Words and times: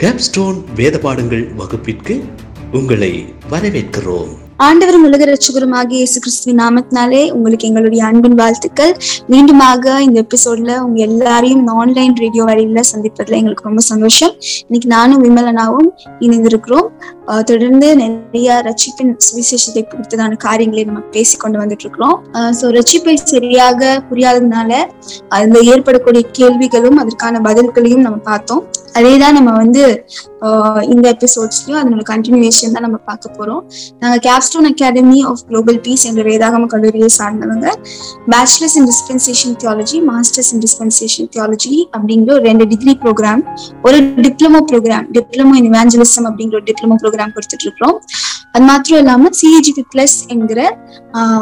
Capstone 0.00 0.56
வேத 0.78 0.96
பாடங்கள் 1.04 1.44
வகுப்பிற்கு 1.58 2.14
உங்களை 2.78 3.12
வரவேற்கிறோம். 3.52 4.32
ஆண்டவரும் 4.66 5.04
உலக 5.08 5.22
ரட்சகருமாகிய 5.30 5.98
இயேசு 6.00 6.18
கிறிஸ்துவின் 6.24 6.60
நாமத்தினாலே 6.62 7.20
உங்களுக்கு 7.36 7.68
எங்களுடைய 7.68 8.02
அன்பின் 8.08 8.36
வாழ்த்துக்கள். 8.40 8.92
மீண்டுமாக 9.32 9.94
இந்த 10.06 10.18
எபிசோட்ல 10.24 10.76
உங்க 10.84 11.00
எல்லாரையும் 11.08 11.64
ஆன்லைன் 11.80 12.14
ரேடியோ 12.22 12.44
வழியில 12.50 12.82
சந்திப்பதுல 12.92 13.38
எங்களுக்கு 13.40 13.68
ரொம்ப 13.68 13.82
சந்தோஷம். 13.90 14.34
இன்னைக்கு 14.68 14.88
நானும் 14.96 15.22
விமலனாவும் 15.26 15.90
இணைந்திருக்கிறோம். 16.26 16.88
தொடர்ந்து 17.50 17.88
நிறைய 18.02 18.60
ரட்சிப்பின் 18.68 19.12
சுவிசேஷத்தை 19.26 19.82
குறித்ததான 19.92 20.38
காரியங்களை 20.46 20.84
நம்ம 20.90 21.02
பேசி 21.16 21.36
கொண்டு 21.44 21.60
வந்துட்டு 21.62 21.86
இருக்கிறோம் 21.86 22.16
ஸோ 22.60 22.68
ரட்சிப்பை 22.78 23.16
சரியாக 23.34 24.00
புரியாததுனால 24.10 24.72
அதுல 25.38 25.62
ஏற்படக்கூடிய 25.74 26.24
கேள்விகளும் 26.40 27.00
அதற்கான 27.04 27.40
பதில்களையும் 27.48 28.04
நம்ம 28.08 28.20
பார்த்தோம். 28.32 28.64
அதே 28.96 29.12
தான் 29.18 29.34
நம்ம 29.34 29.50
வந்து 29.56 29.82
இந்த 30.88 31.06
எபிசோட்ஸ்லயும் 31.12 31.78
அதனோட 31.80 32.02
கண்டினியூவேஷன் 32.10 32.74
தான் 32.76 32.86
நம்ம 32.86 32.98
பார்க்க 33.06 33.36
போறோம். 33.38 33.62
நாங்கள் 34.02 34.22
capstone 34.26 34.68
academy 34.70 35.18
of 35.22 35.42
global 35.48 35.80
peace 35.80 36.04
என்ற 36.04 36.22
வேதாகம 36.28 36.68
கல்லூரியை 36.74 37.10
சார்ந்தவங்க 37.16 37.66
bachelors 38.32 38.76
in 38.80 38.88
dispensation 38.90 39.56
theology 39.62 40.00
masters 40.10 40.52
in 40.54 40.62
dispensation 40.66 41.28
theology 41.34 41.74
அப்படிங்கிற 41.92 42.32
ஒரு 42.36 42.44
ரெண்டு 42.44 42.66
டிகிரி 42.66 42.94
ப்ரோக்ராம் 43.04 43.42
ஒரு 43.88 43.98
diploma 44.26 44.62
programme 44.70 45.06
diploma 45.16 45.54
in 45.60 45.68
evangelism 45.72 46.28
அப்படிங்கிற 46.30 46.58
ஒரு 46.60 46.68
டிப்ளமோ 46.70 46.98
ப்ரோக்ராம் 47.02 47.34
கொடுத்துட்டு 47.36 47.66
இருக்கிறோம் 47.68 47.98
அது 48.54 48.64
மாத்திரம் 48.64 49.00
இல்லாம 49.00 49.30
சிஏஜிபி 49.38 49.82
பிளஸ் 49.92 50.18
என்கிற 50.34 50.60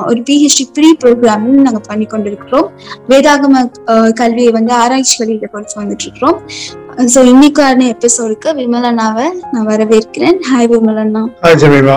ஒரு 0.07 0.21
பிஹெச்டி 0.29 0.65
ப்ரீ 0.77 0.89
ப்ரோக்ராம் 1.02 1.45
நாங்க 1.66 1.80
பண்ணி 1.89 2.07
கொண்டிருக்கிறோம் 2.07 2.69
வேதாகம 3.11 3.63
கல்வியை 4.15 4.52
வந்து 4.52 4.73
ஆராய்ச்சி 4.80 5.16
வழியில 5.21 5.49
கொடுத்து 5.52 5.80
வந்துட்டு 5.83 6.07
இருக்கிறோம் 6.07 6.39
ஸோ 7.12 7.20
இன்னைக்கான 7.30 7.87
எபிசோடுக்கு 7.92 8.48
விமலனாவை 8.59 9.24
நான் 9.52 9.66
வரவேற்கிறேன். 9.70 10.38
Hi 10.50 10.68
Vimalana 10.73 11.23
hi 11.45 11.56
Jemima. 11.62 11.96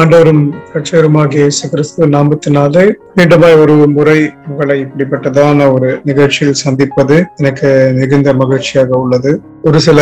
ஆண்டவரும் 0.00 0.42
ரட்சகருமாகிய 0.74 1.42
இயேசு 1.44 1.68
கிறிஸ்துவ 1.72 2.08
நாமத்தினாலே 2.14 2.84
மீண்டுமாய் 3.18 3.56
ஒரு 3.62 3.74
முறை 3.96 4.18
உங்களை 4.48 4.76
இப்படிப்பட்டதான 4.84 5.68
ஒரு 5.74 5.90
நிகழ்ச்சியில் 6.08 6.60
சந்திப்பது 6.64 7.16
எனக்கு 7.40 7.70
மிகுந்த 8.00 8.34
மகிழ்ச்சியாக 8.42 8.90
உள்ளது. 9.02 9.32
ஒரு 9.68 9.80
சில 9.86 10.00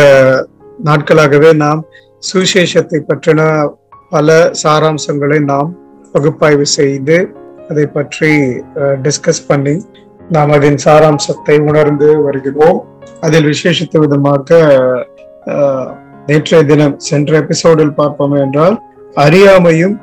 நாட்களாகவே 0.89 1.51
நாம் 1.63 1.81
சுவிசேஷத்தை 2.29 3.01
பற்றின 3.11 3.49
பல 4.15 4.37
சாராம்சங்களை 4.63 5.39
நாம் 5.51 5.71
பகுப்பாய்வு 6.15 6.67
செய்து 6.77 7.17
அதை 7.71 7.85
பற்றி 7.97 8.31
டிஸ்கஸ் 9.05 9.47
பண்ணி 9.49 9.75
நாம் 10.35 10.53
அதன் 10.55 10.81
சாராம்சத்தை 10.85 11.55
உணர்ந்து 11.69 12.09
வருகிறோம். 12.25 12.79
அதில் 13.21 13.49
விசேஷித்த 13.49 13.99
விதமாக 13.99 14.49
நேற்றைய 16.27 16.61
தினம் 16.63 16.95
சென்ற 17.05 17.31
எபிசோடில் 17.37 17.93
பார்ப்போம் 17.93 18.35
என்றால் 18.37 18.75
அறியாமையும் 19.17 19.95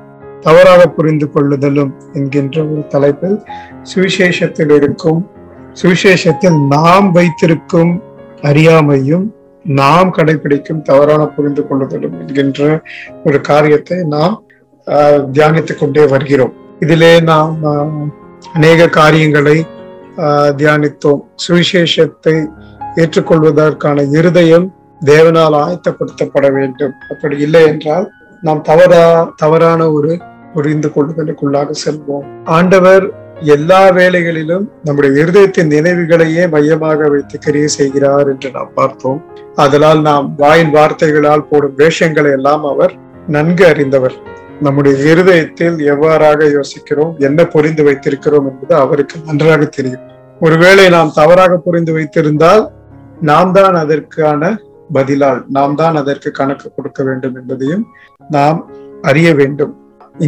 தவறாக 0.42 0.82
புரிந்து 0.88 1.26
கொள்ளுதலும் 1.30 1.92
என்கின்ற 2.12 2.56
ஒரு 2.66 2.82
தலைப்பில் 2.88 3.38
சுவிசேஷத்தில் 3.92 4.72
இருக்கும் 4.76 5.20
சுவிசேஷத்தில் 5.76 6.58
நாம் 6.68 7.08
வைத்திருக்கும் 7.12 7.92
அறியாமையும் 8.42 9.26
நாம் 9.64 10.10
கடைபிடிக்கும் 10.12 10.82
தவறான 10.82 11.22
புரிந்து 11.28 11.62
கொள்ளுதலும் 11.66 12.14
என்கின்ற 12.20 12.60
ஒரு 13.24 13.40
காரியத்தை 13.42 13.98
நாம் 14.08 14.36
ஆஹ், 14.86 15.22
தியானித்துக் 15.32 15.80
கொண்டே 15.80 16.04
வருகிறோம். 16.06 16.52
இதிலே 16.80 17.10
நாம் 17.24 17.56
அநேக 18.54 18.86
காரியங்களை 18.94 19.56
ஆஹ், 20.18 20.52
தியானித்தோம். 20.56 21.20
சுவிசேஷத்தை 21.44 22.34
ஏற்றுக்கொள்வதற்கான 23.00 24.04
இருதயம் 24.18 24.66
தேவனால் 25.00 25.56
ஆயத்தப்படுத்தப்பட 25.64 26.46
வேண்டும். 26.52 26.94
அப்படி 27.10 27.36
இல்லை 27.38 27.62
என்றால் 27.66 28.06
நாம் 28.42 28.60
தவறா 28.62 29.04
தவறான 29.36 29.90
ஒரு 29.90 30.12
புரிந்து 30.54 30.88
கொள்ளுதலுக்குள்ளாக 30.94 31.74
செல்வோம். 31.84 32.26
ஆண்டவர் 32.44 33.04
எல்லா 33.54 33.80
வேளைகளிலும் 33.90 34.64
நம்முடைய 34.84 35.24
இருதயத்தின் 35.24 35.72
நினைவுகளையே 35.74 36.44
மையமாக 36.50 37.08
வைத்து 37.08 37.38
கிரியை 37.38 37.68
செய்கிறார் 37.68 38.28
என்று 38.28 38.48
நாம் 38.50 38.72
பார்த்தோம். 38.74 39.20
அதனால் 39.54 40.00
நாம் 40.00 40.26
வாயின் 40.36 40.70
வார்த்தைகளால் 40.70 41.46
போடும் 41.50 41.76
வேஷங்களை 41.76 42.32
எல்லாம் 42.38 42.64
அவர் 42.64 42.94
நன்கு 43.26 43.64
அறிந்தவர். 43.66 44.16
நம்முடைய 44.60 45.12
இருதயத்தில் 45.12 45.76
எவ்வாறாக 45.92 46.48
யோசிக்கிறோம் 46.52 47.12
என்ன 47.18 47.46
புரிந்து 47.46 47.82
வைத்திருக்கிறோம் 47.84 48.48
என்பது 48.50 48.74
அவருக்கு 48.84 49.18
நன்றாக 49.26 49.64
தெரியும். 49.76 50.04
ஒருவேளை 50.40 50.88
நாம் 50.88 51.14
தவறாக 51.14 51.56
புரிந்து 51.56 51.92
வைத்திருந்தால் 51.92 52.64
நாம் 53.20 53.52
தான் 53.52 53.74
அதற்கான 53.74 54.50
பதிலால் 54.96 55.40
நாம் 55.56 55.74
தான் 55.74 55.96
அதற்கு 56.00 56.30
கணக்கு 56.30 56.68
கொடுக்க 56.76 57.00
வேண்டும் 57.02 57.36
என்பதையும் 57.40 57.84
நாம் 58.30 58.58
அறிய 59.02 59.28
வேண்டும். 59.34 59.72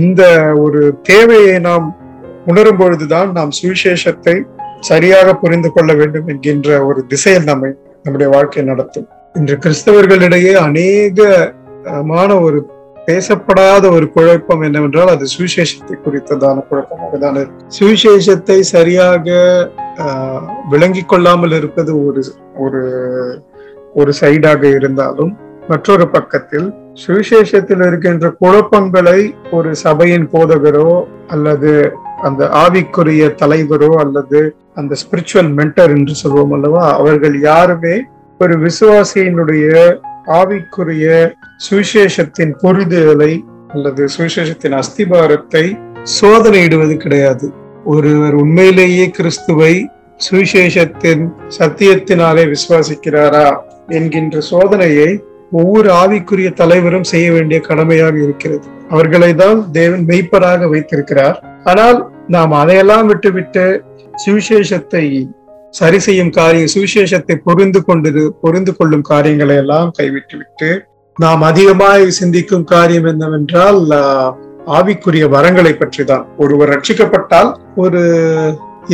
இந்த 0.01 0.23
ஒரு 0.65 0.81
தேவையை 1.03 1.55
நாம் 1.69 1.87
உணரும் 2.47 2.81
பொழுதுதான் 2.81 3.31
நாம் 3.33 3.53
சுவிசேஷத்தை 3.61 4.37
சரியாக 4.91 5.35
புரிந்து 5.35 5.71
கொள்ள 5.73 5.91
வேண்டும் 5.95 6.29
என்கின்ற 6.33 6.69
ஒரு 6.89 7.01
திசையில் 7.07 7.49
நம்மை 7.51 7.71
நம்முடைய 8.05 8.29
வாழ்க்கை 8.35 8.63
நடத்தும். 8.63 9.09
இன்று 9.35 9.57
கிறிஸ்தவர்களிடையே 9.65 10.53
அநேகமான 10.67 12.31
ஒரு 12.47 12.61
பேசப்படாத 13.09 13.85
ஒரு 13.97 14.07
குழப்பம் 14.15 14.63
என்னவென்றால் 14.63 15.13
அது 15.15 15.27
சுவிசேஷத்தை 15.37 15.95
குறித்ததான 16.07 16.65
குழப்பமாக 16.71 17.19
தான் 17.19 17.39
இருக்கு. 17.41 17.65
சுவிசேஷத்தை 17.79 18.59
சரியாக 18.75 19.29
விளங்கி 20.69 21.03
கொள்ளாமல் 21.03 21.53
இருப்பது 21.53 22.07
ஒரு 22.07 22.25
ஒரு 22.59 22.83
ஒரு 23.95 24.13
சைடாக 24.21 24.63
இருந்தாலும் 24.63 25.37
மற்றொரு 25.69 26.09
பக்கத்தில் 26.09 26.75
சுவிசேஷத்தில் 27.07 27.87
இருக்கின்ற 27.87 28.31
குழப்பங்களை 28.31 29.35
ஒரு 29.51 29.77
சபையின் 29.77 30.31
போதகரோ 30.33 31.07
அல்லது 31.27 31.93
அந்த 32.23 32.47
ஆவிக்குரிய 32.47 33.35
தலைவரோ 33.43 33.97
அல்லது 33.97 34.55
அந்த 34.75 34.97
ஸ்பிரிச்சுவல் 35.03 35.51
மென்டர் 35.55 35.91
என்று 35.91 36.15
சொல்வோம் 36.23 36.53
அல்லவா 36.53 36.97
அவர்கள் 36.97 37.41
யாருமே 37.41 38.03
ஒரு 38.39 38.59
விசுவாசியினுடைய 38.59 39.99
ஆவிக்குரிய 40.27 41.33
சுவிசேஷத்தின் 41.71 42.55
புரிதலை 42.63 43.45
அல்லது 43.69 44.09
சுவிசேஷத்தின் 44.19 44.83
அஸ்திபாரத்தை 44.83 45.77
சோதனையிடுவது 46.21 46.97
கிடையாது. 46.97 47.53
ஒருவர் 47.91 48.35
உண்மையிலேயே 48.35 49.07
கிறிஸ்துவை 49.11 49.73
சுவிசேஷத்தின் 50.21 51.25
சத்தியத்தினாலே 51.59 52.45
விசுவாசிக்கிறாரா 52.53 53.49
என்கின்ற 53.89 54.43
சோதனையை 54.51 55.11
ஒவ்வொரு 55.53 55.89
ஆவிக்குரிய 55.93 56.49
தலைவரும் 56.53 57.05
செய்ய 57.05 57.29
வேண்டிய 57.33 57.59
கடமையாக 57.61 58.17
இருக்கிறது. 58.19 58.67
அவர்களை 58.91 59.31
தான் 59.35 59.59
தேவன் 59.73 60.05
மெய்ப்பராக 60.05 60.69
வைத்திருக்கிறார். 60.69 61.37
ஆனால் 61.65 61.99
நாம் 62.29 62.53
அதையெல்லாம் 62.53 63.07
விட்டுவிட்டு 63.07 63.65
சுவிசேஷத்தை 64.25 65.05
சரி 65.75 65.99
செய்யும் 65.99 66.31
காரியம் 66.31 66.73
சுவிசேஷத்தை 66.75 67.35
புரிந்து 67.45 67.81
கொண்டு 67.85 68.23
பொருந்து 68.43 68.73
கொள்ளும் 68.77 69.09
காரியங்களை 69.11 69.57
எல்லாம் 69.57 69.91
கைவிட்டு 69.91 70.37
விட்டு 70.39 70.71
நாம் 71.17 71.43
அதிகமாய் 71.43 72.05
சிந்திக்கும் 72.11 72.65
காரியம் 72.65 73.05
என்னவென்றால் 73.05 73.79
ஆவிக்குரிய 74.77 75.25
வரங்களை 75.37 75.73
பற்றி 75.77 76.03
தான் 76.11 76.25
ஒருவர் 76.43 76.73
ரட்சிக்கப்பட்டால் 76.75 77.51
ஒரு 77.83 78.03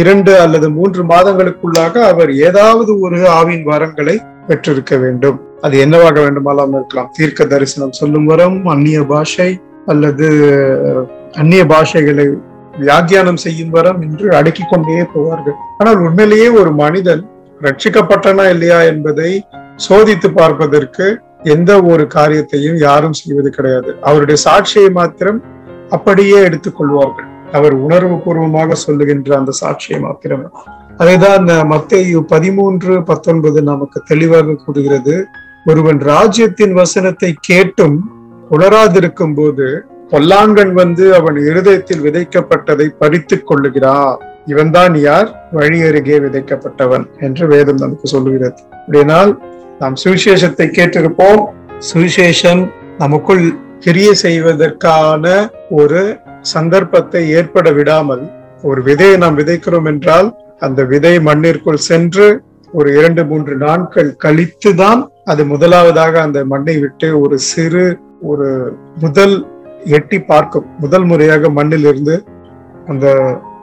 இரண்டு 0.02 0.32
அல்லது 0.44 0.66
மூன்று 0.78 1.02
மாதங்களுக்குள்ளாக 1.12 1.94
அவர் 2.12 2.30
ஏதாவது 2.48 2.92
ஒரு 3.06 3.18
ஆவின் 3.40 3.64
வரங்களை 3.72 4.16
பெற்றிருக்க 4.48 4.94
வேண்டும். 5.04 5.38
அது 5.64 5.74
என்னவாக 5.84 6.16
வேண்டுமாலாம் 6.24 6.74
இருக்கலாம். 6.76 7.10
தீர்க்க 7.18 7.44
தரிசனம் 7.52 7.96
சொல்லும் 8.00 8.28
வரம் 8.30 8.58
அந்நிய 8.74 9.00
பாஷை 9.12 9.50
அல்லது 9.92 10.26
அந்நிய 11.42 11.62
பாஷைகளை 11.72 12.26
வியாக்கியானம் 12.84 13.42
செய்யும் 13.44 13.74
வரம் 13.76 14.00
என்று 14.06 14.26
அடுக்கி 14.38 14.64
கொண்டே 14.64 15.02
போவார்கள். 15.14 15.56
ஆனால் 15.78 16.00
உண்மையிலேயே 16.06 16.48
ஒரு 16.60 16.72
மனிதன் 16.82 17.22
ரட்சிக்கப்பட்டனா 17.60 18.46
இல்லையா 18.54 18.80
என்பதை 18.92 19.30
சோதித்து 19.88 20.28
பார்ப்பதற்கு 20.40 21.06
எந்த 21.54 21.72
ஒரு 21.92 22.04
காரியத்தையும் 22.16 22.78
யாரும் 22.86 23.18
செய்வது 23.20 23.50
கிடையாது. 23.56 23.90
அவருடைய 24.08 24.36
சாட்சியை 24.46 24.90
மாத்திரம் 24.92 25.38
அப்படியே 25.90 26.38
எடுத்துக்கொள்வார்கள். 26.48 27.28
அவர் 27.52 27.74
உணர்வு 27.86 28.16
பூர்வமாக 28.18 28.74
சொல்லுகின்ற 28.74 29.36
அந்த 29.36 29.52
சாட்சியை 29.60 29.98
மாத்திரமே. 30.00 30.48
அதைதான் 30.98 31.66
மத்திய 31.66 32.20
பதிமூன்று 32.20 33.02
பத்தொன்பது 33.02 33.62
நமக்கு 33.62 34.02
தெளிவாக 34.06 34.56
கூறுகிறது. 34.64 35.26
ஒருவன் 35.66 35.98
ராஜ்யத்தின் 35.98 36.72
வசனத்தை 36.72 37.34
கேட்டும் 37.40 37.96
உணராதிருக்கும் 38.50 39.34
போது 39.34 39.66
பொல்லாங்கன் 40.10 40.72
வந்து 40.72 41.14
அவன் 41.14 41.36
இருதயத்தில் 41.50 42.02
விதைக்கப்பட்டதை 42.06 42.86
பறித்துக் 42.98 43.46
கொள்ளுகிறான் 43.50 44.16
இவன்தான் 44.46 44.94
யார்? 44.94 45.30
வழி 45.52 45.78
அருகே 45.82 46.18
விதைக்கப்பட்டவன் 46.18 47.06
என்று 47.20 47.46
வேதம் 47.46 47.82
நமக்கு 47.84 48.08
சொல்லுகிறது. 48.14 48.60
அப்படினால் 48.80 49.32
நாம் 49.78 49.96
சுவிசேஷத்தை 50.04 50.66
கேட்டிருப்போம். 50.78 51.42
சுவிசேஷம் 51.92 52.62
நமக்குள் 52.98 53.44
கிரிய 53.78 54.10
செய்வதற்கான 54.22 55.24
ஒரு 55.70 56.02
சந்தர்ப்பத்தை 56.52 57.22
ஏற்பட 57.30 57.72
விடாமல் 57.72 58.22
ஒரு 58.62 58.80
விதையை 58.82 59.16
நாம் 59.16 59.38
விதைக்கிறோம் 59.38 59.88
என்றால் 59.92 60.28
அந்த 60.58 60.80
விதை 60.84 61.12
மண்ணிற்குள் 61.20 61.84
சென்று 61.88 62.26
ஒரு 62.72 62.88
இரண்டு 62.98 63.22
மூன்று 63.24 63.54
நாட்கள் 63.56 64.10
கழித்துதான் 64.24 65.00
அது 65.24 65.42
முதலாவதாக 65.44 66.14
அந்த 66.20 66.38
மண்ணை 66.44 66.76
விட்டு 66.78 67.08
ஒரு 67.20 67.38
சிறு 67.50 67.84
ஒரு 68.22 68.48
முதல் 69.00 69.36
எட்டி 69.98 70.18
பார்க்கும். 70.20 70.66
முதல் 70.78 71.04
முறையாக 71.04 71.50
மண்ணிலிருந்து 71.50 72.16
அந்த 72.86 73.06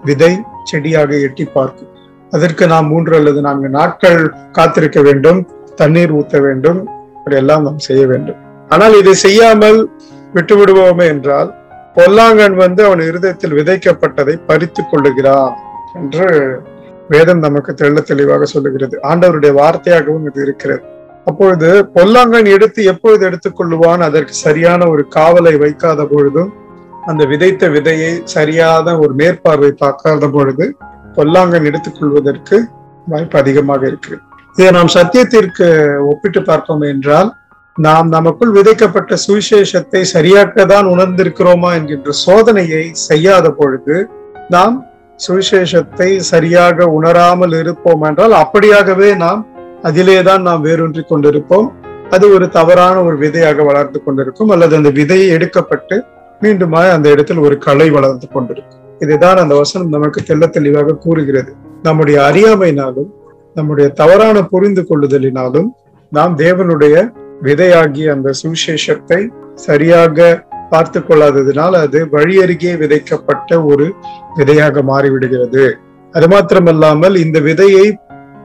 விதை 0.04 0.32
செடியாக 0.64 1.20
எட்டி 1.20 1.46
பார்க்கும். 1.46 1.92
அதற்கு 2.32 2.64
நாம் 2.68 2.88
மூன்று 2.88 3.16
அல்லது 3.16 3.42
நான்கு 3.42 3.70
நாட்கள் 3.70 4.22
காத்திருக்க 4.52 5.02
வேண்டும். 5.02 5.42
தண்ணீர் 5.76 6.14
ஊற்ற 6.14 6.42
வேண்டும். 6.42 6.80
இப்படியெல்லாம் 7.18 7.64
நாம் 7.64 7.86
செய்ய 7.90 8.08
வேண்டும். 8.08 8.40
ஆனால் 8.74 8.96
இதை 9.02 9.14
செய்யாமல் 9.26 9.80
விட்டுவிடுவோமே 10.36 11.06
என்றால் 11.14 11.50
பொல்லாங்கன் 11.98 12.56
வந்து 12.64 12.82
அவன் 12.88 13.02
இருதயத்தில் 13.10 13.58
விதைக்கப்பட்டதை 13.60 14.36
பறித்து 14.48 14.84
கொள்ளுகிறான் 14.84 15.54
என்று 16.00 16.28
வேதம் 17.14 17.44
நமக்கு 17.46 17.72
தெள்ள 17.82 17.98
தெளிவாக 18.10 18.46
சொல்லுகிறது. 18.54 18.96
ஆண்டவருடைய 19.10 19.52
வார்த்தையாகவும் 19.60 20.26
இது 20.30 20.40
இருக்கிறது. 20.46 20.84
அப்பொழுது 21.30 21.70
பொல்லாங்கன் 21.96 22.48
எடுத்து 22.56 22.82
எப்பொழுது 22.92 23.24
எடுத்துக் 23.30 23.58
கொள்ளுவான்? 23.58 24.02
அதற்கு 24.08 24.34
சரியான 24.46 24.88
ஒரு 24.94 25.04
காவலை 25.16 25.54
வைக்காத 25.64 26.02
பொழுதும் 26.14 26.52
அந்த 27.10 27.24
விதைத்த 27.32 27.70
விதையை 27.76 28.12
சரியான 28.36 28.96
ஒரு 29.04 29.14
மேற்பார்வை 29.22 29.72
பார்க்காத 29.84 30.30
பொழுது 30.36 30.66
பொல்லாங்கன் 31.18 31.68
எடுத்துக்கொள்வதற்கு 31.70 32.58
வாய்ப்பு 33.12 33.38
அதிகமாக 33.42 33.82
இருக்கு. 33.92 34.16
இதை 34.58 34.70
நாம் 34.78 34.96
சத்தியத்திற்கு 34.98 35.68
ஒப்பிட்டு 36.12 36.42
பார்ப்போம் 36.50 36.84
என்றால் 36.94 37.30
நாம் 37.78 38.08
நமக்குள் 38.08 38.52
விதைக்கப்பட்ட 38.52 39.14
சுவிசேஷத்தை 39.26 40.02
சரியாக 40.02 40.66
தான் 40.66 40.86
உணர்ந்திருக்கிறோமா 40.86 41.70
என்கின்ற 41.78 42.12
சோதனையை 42.26 42.82
செய்யாத 42.92 43.50
பொழுது 43.52 43.96
நாம் 44.50 44.76
சுவிசேஷத்தை 45.20 46.10
சரியாக 46.18 46.88
உணராமல் 46.88 47.52
இருப்போம் 47.52 48.02
என்றால் 48.02 48.32
அப்படியாகவே 48.32 49.10
நாம் 49.16 49.42
அதிலேதான் 49.84 50.42
நாம் 50.42 50.62
வேரூன்றி 50.62 51.04
கொண்டிருப்போம். 51.04 51.68
அது 52.10 52.26
ஒரு 52.34 52.50
தவறான 52.50 53.04
ஒரு 53.04 53.18
விதையாக 53.18 53.64
வளர்ந்து 53.64 54.04
கொண்டிருக்கும். 54.04 54.50
அல்லது 54.50 54.76
அந்த 54.76 54.90
விதையை 54.90 55.28
எடுக்கப்பட்டு 55.38 55.98
மீண்டுமாய் 56.42 56.90
அந்த 56.90 57.10
இடத்தில் 57.10 57.38
ஒரு 57.38 57.58
களை 57.58 57.90
வளர்ந்து 57.90 58.28
கொண்டிருக்கும். 58.28 58.82
இதுதான் 59.00 59.38
அந்த 59.38 59.56
வசனம் 59.56 59.90
நமக்கு 59.90 60.22
தெள்ள 60.22 60.46
தெளிவாக 60.50 60.98
கூறுகிறது. 61.08 61.52
நம்முடைய 61.82 62.22
அறியாமையினாலும் 62.22 63.10
நம்முடைய 63.56 63.90
தவறான 63.90 64.38
புரிந்து 64.44 64.86
கொள்ளுதலினாலும் 64.90 65.70
நாம் 66.12 66.38
தேவனுடைய 66.38 66.96
விதையாகிய 67.42 68.14
அந்த 68.16 68.32
சுவிசேஷத்தை 68.42 69.20
சரியாக 69.56 70.18
பார்த்து 70.72 71.00
கொள்ளாததுனால் 71.00 71.76
அது 71.76 72.00
வழியருகே 72.12 72.72
விதைக்கப்பட்ட 72.82 73.66
ஒரு 73.66 73.86
விதையாக 74.36 74.82
மாறிவிடுகிறது. 74.82 75.66
அது 76.14 76.28
மாத்திரமல்லாமல் 76.28 77.16
இந்த 77.16 77.40
விதையை 77.40 77.86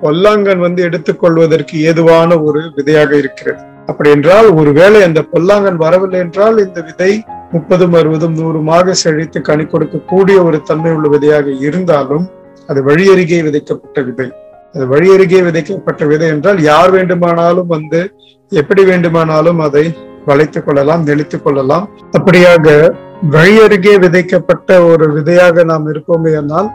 பொல்லாங்கன் 0.02 0.58
வந்து 0.58 0.82
எடுத்துக்கொள்வதற்கு 0.82 1.76
ஏதுவான 1.80 2.30
ஒரு 2.40 2.60
விதையாக 2.76 3.16
இருக்கிறது. 3.16 3.60
அப்படி 3.86 4.08
என்றால் 4.10 4.48
ஒருவேளை 4.50 5.02
அந்த 5.02 5.20
பொல்லாங்கன் 5.32 5.78
வரவில்லை 5.84 6.18
என்றால் 6.20 6.58
இந்த 6.58 6.80
விதை 6.80 7.12
முப்பதும் 7.52 7.92
அறுபதும் 7.92 8.36
நூறுமாக 8.38 8.90
செழித்து 8.90 9.40
கனி 9.40 9.64
கொடுக்கக்கூடிய 9.64 10.44
ஒரு 10.44 10.58
தன்மை 10.62 10.92
உள்ள 10.92 11.08
விதையாக 11.08 11.48
இருந்தாலும் 11.66 12.26
அது 12.68 12.80
வழியருகே 12.82 13.38
விதைக்கப்பட்ட 13.46 14.00
விதை. 14.08 14.28
அது 14.74 14.86
வழியருகே 14.86 15.40
விதைக்கப்பட்ட 15.48 16.06
விதை 16.06 16.28
என்றால் 16.28 16.62
யார் 16.62 16.90
வேண்டுமானாலும் 16.90 17.66
வந்து 17.66 18.00
எப்படி 18.50 18.84
வேண்டுமானாலும் 18.84 19.60
அதை 19.60 19.96
வளைத்துக் 20.26 20.66
கொள்ளலாம் 20.66 21.06
நெளித்துக் 21.06 21.42
கொள்ளலாம். 21.42 21.90
அப்படியாக 22.18 22.94
வழியருகே 23.30 23.94
விதைக்கப்பட்ட 24.04 24.90
ஒரு 24.90 25.12
விதையாக 25.12 25.64
நாம் 25.64 25.92
இருப்போமே 25.94 26.36
ஆனால் 26.36 26.70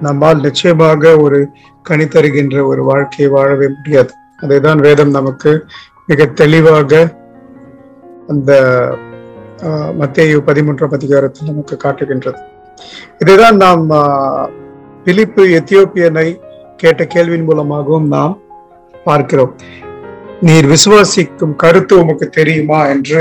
நம்மால் 0.00 0.40
நிச்சயமாக 0.40 1.16
ஒரு 1.16 1.48
கனி 1.82 2.04
தருகின்ற 2.04 2.66
ஒரு 2.66 2.82
வாழ்க்கையை 2.82 3.34
வாழவே 3.34 3.68
முடியாது. 3.76 4.12
அதைதான் 4.42 4.78
வேதம் 4.78 5.10
நமக்கு 5.10 5.64
மிக 6.06 6.26
தெளிவாக 6.26 7.14
அந்த 8.28 8.52
மத்திய 9.96 10.36
பதிமூன்றாம் 10.36 10.92
அதிகாரத்தில் 10.92 11.48
நமக்கு 11.48 11.76
காட்டுகின்றது. 11.76 12.38
இதைதான் 13.24 13.56
நாம் 13.56 13.86
பிலிப்பு 15.04 15.44
எத்தியோப்பியனை 15.44 16.40
கேட்ட 16.76 17.04
கேள்வியின் 17.04 17.44
மூலமாகவும் 17.44 18.08
நாம் 18.08 18.38
பார்க்கிறோம். 19.04 19.54
நீர் 20.46 20.66
விசுவாசிக்கும் 20.72 21.52
கருத்து 21.62 21.94
உமக்கு 22.02 22.26
தெரியுமா 22.36 22.78
என்று 22.94 23.20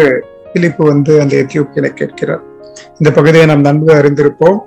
பிலிப்பு 0.53 0.83
வந்து 0.91 1.13
அந்த 1.23 1.33
எத்தியோப்பியனை 1.43 1.91
கேட்கிறார். 1.99 2.41
இந்த 2.99 3.09
பகுதியை 3.17 3.45
நாம் 3.51 3.65
நன்கு 3.67 3.91
அறிந்திருப்போம். 3.99 4.57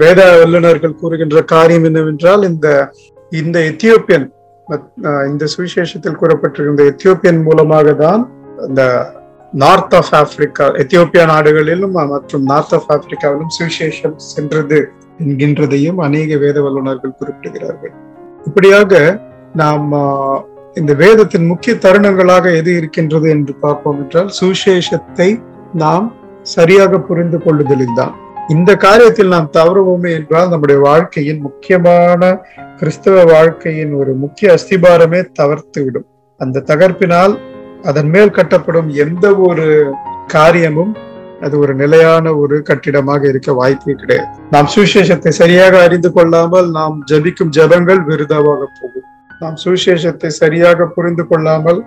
வேத 0.00 0.20
வல்லுநர்கள் 0.40 0.98
கூறுகின்ற 1.00 1.40
காரியம் 1.52 1.86
என்னவென்றால் 1.88 2.42
இந்த 2.50 2.66
இந்த 3.32 3.58
எத்தியோப்பியன் 3.70 4.26
இந்த 5.30 5.44
சுவிசேஷத்தில் 5.54 6.18
கூறப்பட்டிருக்கின்ற 6.20 6.84
எத்தியோப்பியன் 6.92 7.40
மூலமாக 7.48 7.94
தான் 8.04 8.22
இந்த 8.68 8.82
நார்த் 9.62 9.96
ஆஃப் 10.00 10.12
ஆப்பிரிக்கா 10.20 10.66
எத்தியோப்பியா 10.82 11.24
நாடுகளிலும் 11.32 11.96
மற்றும் 12.14 12.44
நார்த் 12.52 12.74
ஆஃப் 12.78 12.88
ஆப்பிரிக்காவிலும் 12.96 13.54
சுவிசேஷம் 13.58 14.16
சென்றது 14.34 14.78
என்கின்றதையும் 15.24 15.98
அநேக 16.06 16.36
வேத 16.44 16.56
வல்லுநர்கள் 16.66 17.18
குறிப்பிடுகிறார்கள். 17.20 17.94
இப்படியாக 18.48 19.00
நாம் 19.54 19.88
இந்த 20.76 20.94
வேதத்தின் 20.94 21.46
முக்கிய 21.46 21.74
தருணங்களாக 21.74 22.56
எது 22.56 22.76
இருக்கின்றது 22.76 23.28
என்று 23.30 23.54
பார்ப்போம் 23.54 23.98
என்றால் 23.98 24.28
சுவிசேஷத்தை 24.40 25.28
நாம் 25.74 26.06
சரியாக 26.42 26.98
புரிந்து 26.98 27.38
கொள்ளுதலில் 27.38 27.94
தான் 27.94 28.14
இந்த 28.48 28.76
காரியத்தில் 28.76 29.28
நாம் 29.28 29.50
தவறுவோமே 29.52 30.10
என்றால் 30.10 30.48
நம்முடைய 30.48 30.80
வாழ்க்கையின் 30.80 31.40
முக்கியமான 31.40 32.40
கிறிஸ்தவ 32.76 33.24
வாழ்க்கையின் 33.24 33.92
ஒரு 33.92 34.14
முக்கிய 34.14 34.54
அஸ்திபாரமே 34.54 35.20
தவிர்த்துவிடும் 35.40 36.06
அந்த 36.40 36.60
தகர்ப்பினால் 36.60 37.34
அதன் 37.82 38.10
மேல் 38.10 38.30
கட்டப்படும் 38.30 38.88
எந்த 38.88 39.34
ஒரு 39.34 39.94
காரியமும் 40.26 40.96
அது 41.40 41.58
ஒரு 41.58 41.74
நிலையான 41.74 42.34
ஒரு 42.34 42.62
கட்டிடமாக 42.62 43.28
இருக்க 43.28 43.52
வாய்ப்பே 43.52 43.94
கிடையாது. 43.94 44.30
நாம் 44.50 44.66
சுவிசேஷத்தை 44.66 45.28
சரியாக 45.28 45.82
அறிந்து 45.82 46.12
கொள்ளாமல் 46.12 46.70
நாம் 46.70 47.04
ஜபிக்கும் 47.10 47.52
ஜபங்கள் 47.58 48.00
விருதாவாக 48.08 48.62
போகும். 48.80 48.97
நாம் 49.42 49.58
சுவிசேஷத்தை 49.64 50.26
சரியாக 50.26 50.86
புரிந்து 50.86 51.24
கொள்ளாமல் 51.26 51.80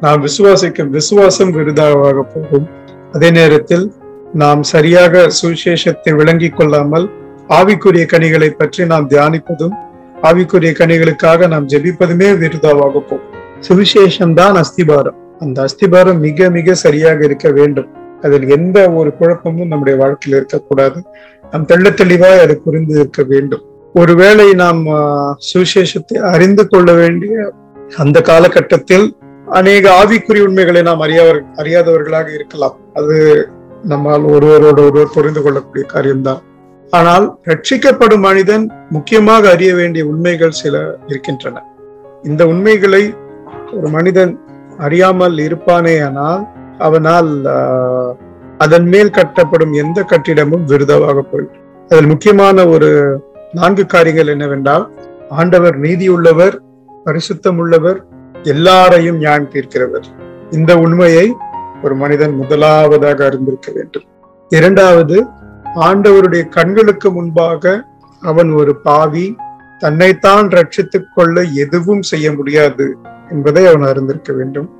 நாம் 0.00 0.24
விசுவாசிக்கும் 0.24 0.90
விசுவாசம் 0.96 1.52
விருதாவாக 1.52 2.24
போகும். 2.32 2.66
அதே 3.12 3.28
நேரத்தில் 3.30 3.84
நாம் 4.32 4.62
சரியாக 4.62 5.22
சுவிசேஷத்தை 5.38 6.12
விளங்கிக் 6.16 6.56
கொள்ளாமல் 6.56 7.06
ஆவிக்குரிய 7.58 8.04
கனிகளை 8.06 8.50
பற்றி 8.50 8.84
நாம் 8.86 9.08
தியானிப்பதும் 9.08 9.74
ஆவிக்குரிய 10.22 10.72
கனிகளுக்காக 10.80 11.48
நாம் 11.48 11.66
ஜெபிப்பதுமே 11.66 12.28
விருதாவாக 12.42 12.94
போகும். 13.00 13.24
சுவிசேஷம் 13.68 14.34
தான் 14.34 14.54
அஸ்திபாரம். 14.54 15.18
அந்த 15.38 15.66
அஸ்திபாரம் 15.66 16.20
மிக 16.26 16.50
மிக 16.50 16.74
சரியாக 16.84 17.24
இருக்க 17.24 17.48
வேண்டும். 17.50 17.88
அதில் 18.22 18.46
எந்த 18.48 18.78
ஒரு 18.90 19.10
குழப்பமும் 19.18 19.72
நம்முடைய 19.72 19.96
வாழ்க்கையில் 20.04 20.38
இருக்கக்கூடாது. 20.40 21.00
நாம் 21.50 21.68
தெள்ள 21.72 21.94
தெளிவாய் 21.94 22.44
அதை 22.44 22.56
புரிந்து 22.64 22.94
இருக்க 22.94 23.22
வேண்டும். 23.22 23.64
ஒருவேளை 23.94 24.46
நாம் 24.54 24.80
சுவிசேஷத்தை 25.48 26.16
அறிந்து 26.32 26.68
கொள்ள 26.68 26.92
வேண்டிய 26.92 27.52
அந்த 27.96 28.20
காலகட்டத்தில் 28.20 29.06
அநேக 29.46 29.84
ஆவிக்குறி 30.00 30.40
உண்மைகளை 30.46 30.82
நாம் 30.82 31.00
அறியாவர் 31.00 31.38
அறியாதவர்களாக 31.56 32.28
இருக்கலாம். 32.34 32.76
அது 32.94 33.16
நம்மால் 33.82 34.24
ஒருவரோடு 34.24 34.80
ஒருவர் 34.84 35.14
புரிந்து 35.14 35.42
கொள்ளக்கூடிய 35.42 35.84
காரியம்தான். 35.86 36.42
ஆனால் 36.90 37.38
ரட்சிக்கப்படும் 37.44 38.24
மனிதன் 38.26 38.64
முக்கியமாக 38.88 39.50
அறிய 39.50 39.74
வேண்டிய 39.74 40.06
உண்மைகள் 40.06 40.50
சில 40.50 40.74
இருக்கின்றன. 41.06 41.62
இந்த 42.22 42.46
உண்மைகளை 42.46 43.02
ஒரு 43.72 43.88
மனிதன் 43.88 44.32
அறியாமல் 44.78 45.38
இருப்பானே 45.38 45.94
ஆனால் 46.02 46.42
அவனால் 46.78 47.30
அதன் 48.58 48.86
மேல் 48.86 49.10
கட்டப்படும் 49.10 49.72
எந்த 49.72 50.02
கட்டிடமும் 50.02 50.64
விருதமாக 50.64 51.22
போய்விடும் 51.22 51.64
அதில் 51.90 52.06
முக்கியமான 52.06 52.66
ஒரு 52.68 53.20
நான்கு 53.52 53.86
காரியங்கள் 53.86 54.26
என்னவென்றால் 54.26 54.84
ஆண்டவர் 55.28 55.80
நீதியுள்ளவர் 55.80 56.56
பரிசுத்தம் 57.04 57.56
உள்ளவர் 57.56 58.04
எல்லாரையும் 58.42 59.16
நியாயம் 59.16 59.50
தீர்க்கிறவர். 59.50 60.06
இந்த 60.50 60.78
உண்மையை 60.78 61.36
ஒரு 61.82 61.94
மனிதன் 61.94 62.34
முதலாவதாக 62.34 63.24
அறிந்திருக்க 63.24 63.72
வேண்டும். 63.74 64.02
இரண்டாவது 64.48 65.26
ஆண்டவருடைய 65.74 66.48
கண்களுக்கு 66.48 67.12
முன்பாக 67.12 67.84
அவன் 68.20 68.50
ஒரு 68.50 68.76
பாவி 68.76 69.36
தன்னைத்தான் 69.78 70.48
ரட்சித்துக் 70.48 71.10
கொள்ள 71.14 71.42
எதுவும் 71.42 72.02
செய்ய 72.02 72.32
முடியாது 72.32 72.96
என்பதை 73.28 73.66
அவன் 73.66 73.82
அறிந்திருக்க 73.82 74.32
வேண்டும். 74.32 74.70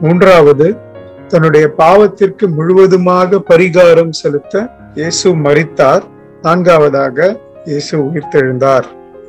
மூன்றாவது 0.00 0.76
தன்னுடைய 1.28 1.74
பாவத்திற்கு 1.78 2.48
முழுவதுமாக 2.48 3.42
பரிகாரம் 3.50 4.10
செலுத்த 4.10 4.68
இயேசு 4.94 5.30
மறித்தார் 5.30 6.02
நான்காவதாக 6.42 7.36
இயேசு 7.70 7.94
உயிர்த்தெழுந்தார் 8.06 8.86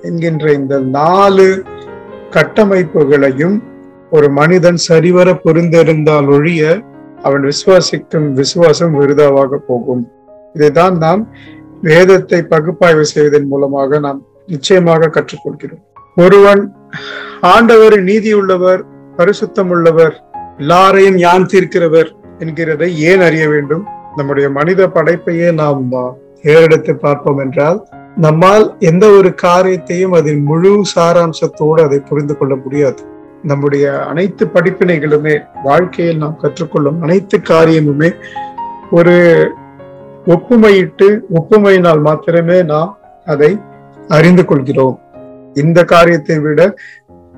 என்கின்ற 0.08 0.46
இந்த 0.60 0.76
நாலு 0.98 1.48
கட்டமைப்புகளையும் 2.36 3.58
ஒரு 4.16 4.28
மனிதன் 4.40 4.80
சரிவர 4.88 5.28
பொருந்திருந்தால் 5.44 6.28
ஒழிய 6.36 6.62
அவன் 7.22 7.44
விசுவாசிக்கும் 7.50 8.28
விசுவாசம் 8.40 8.96
விருதாவாக 9.00 9.60
போகும். 9.70 10.04
இதைதான் 10.56 10.96
நாம் 11.06 11.22
வேதத்தை 11.82 12.40
பகுப்பாய்வு 12.54 13.06
செய்வதன் 13.14 13.48
மூலமாக 13.52 14.00
நாம் 14.00 14.20
நிச்சயமாக 14.48 15.12
கற்றுக்கொள்கிறோம். 15.16 15.84
ஒருவன் 16.18 16.62
ஆண்டவர் 17.54 17.96
நீதி 18.10 18.34
உள்ளவர் 18.34 18.82
பரிசுத்தம் 19.18 19.72
உள்ளவர் 19.76 20.16
எல்லாரையும் 20.60 21.18
யான் 21.26 21.50
தீர்க்கிறவர் 21.54 22.10
என்கிறதை 22.44 22.90
ஏன் 23.10 23.24
அறிய 23.28 23.46
வேண்டும்? 23.54 23.84
நம்முடைய 24.18 24.48
மனித 24.58 24.82
படைப்பையே 24.96 25.50
நாம் 25.62 25.84
ஏறெடுத்து 26.52 26.94
பார்ப்போம் 27.06 27.42
என்றால் 27.46 27.80
நம்மால் 28.16 28.76
எந்த 28.80 29.08
ஒரு 29.10 29.34
காரியத்தையும் 29.34 30.12
அதன் 30.12 30.42
முழு 30.44 30.82
சாராம்சத்தோடு 30.96 31.80
அதை 31.84 32.00
புரிந்து 32.00 32.38
கொள்ள 32.38 32.56
முடியாது. 32.56 33.02
நம்முடைய 33.44 34.06
அனைத்து 34.06 34.46
படிப்பினைகளுமே 34.54 35.36
வாழ்க்கையில் 35.64 36.18
நாம் 36.18 36.40
கற்றுக்கொள்ளும் 36.42 37.02
அனைத்து 37.02 37.38
காரியமுமே 37.50 38.10
ஒரு 38.92 39.16
ஒப்புமையிட்டு 40.26 41.20
ஒப்புமையினால் 41.40 42.02
மாத்திரமே 42.02 42.64
நாம் 42.64 42.98
அதை 43.26 43.60
அறிந்து 44.08 44.46
கொள்கிறோம். 44.46 45.00
இந்த 45.54 45.84
காரியத்தை 45.84 46.40
விட 46.40 46.76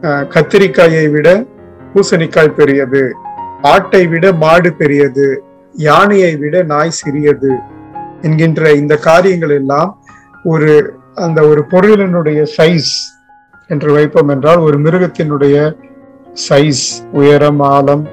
கத்திரிக்காயை 0.03 1.11
விட 1.11 1.45
பூசணிக்காய் 1.93 2.55
பெரியது. 2.59 3.03
ஆட்டை 3.61 4.07
விட 4.07 4.33
மாடு 4.33 4.73
பெரியது. 4.73 5.43
யானையை 5.73 6.35
விட 6.35 6.63
நாய் 6.63 6.97
சிறியது. 7.01 7.53
என்கின்ற 8.21 8.71
இந்த 8.71 8.95
காரியங்கள் 8.95 9.49
எல்லாம் 9.49 10.03
ஒரு 10.51 10.71
அந்த 11.25 11.39
ஒரு 11.49 11.61
பொருளினுடைய 11.71 12.39
சைஸ் 12.55 12.93
என்று 13.69 13.89
வைப்போம் 13.93 14.31
என்றால் 14.33 14.61
ஒரு 14.67 14.77
மிருகத்தினுடைய 14.77 15.57
சைஸ் 16.47 16.85
உயரம் 17.19 17.61
ஆழம் 17.75 18.03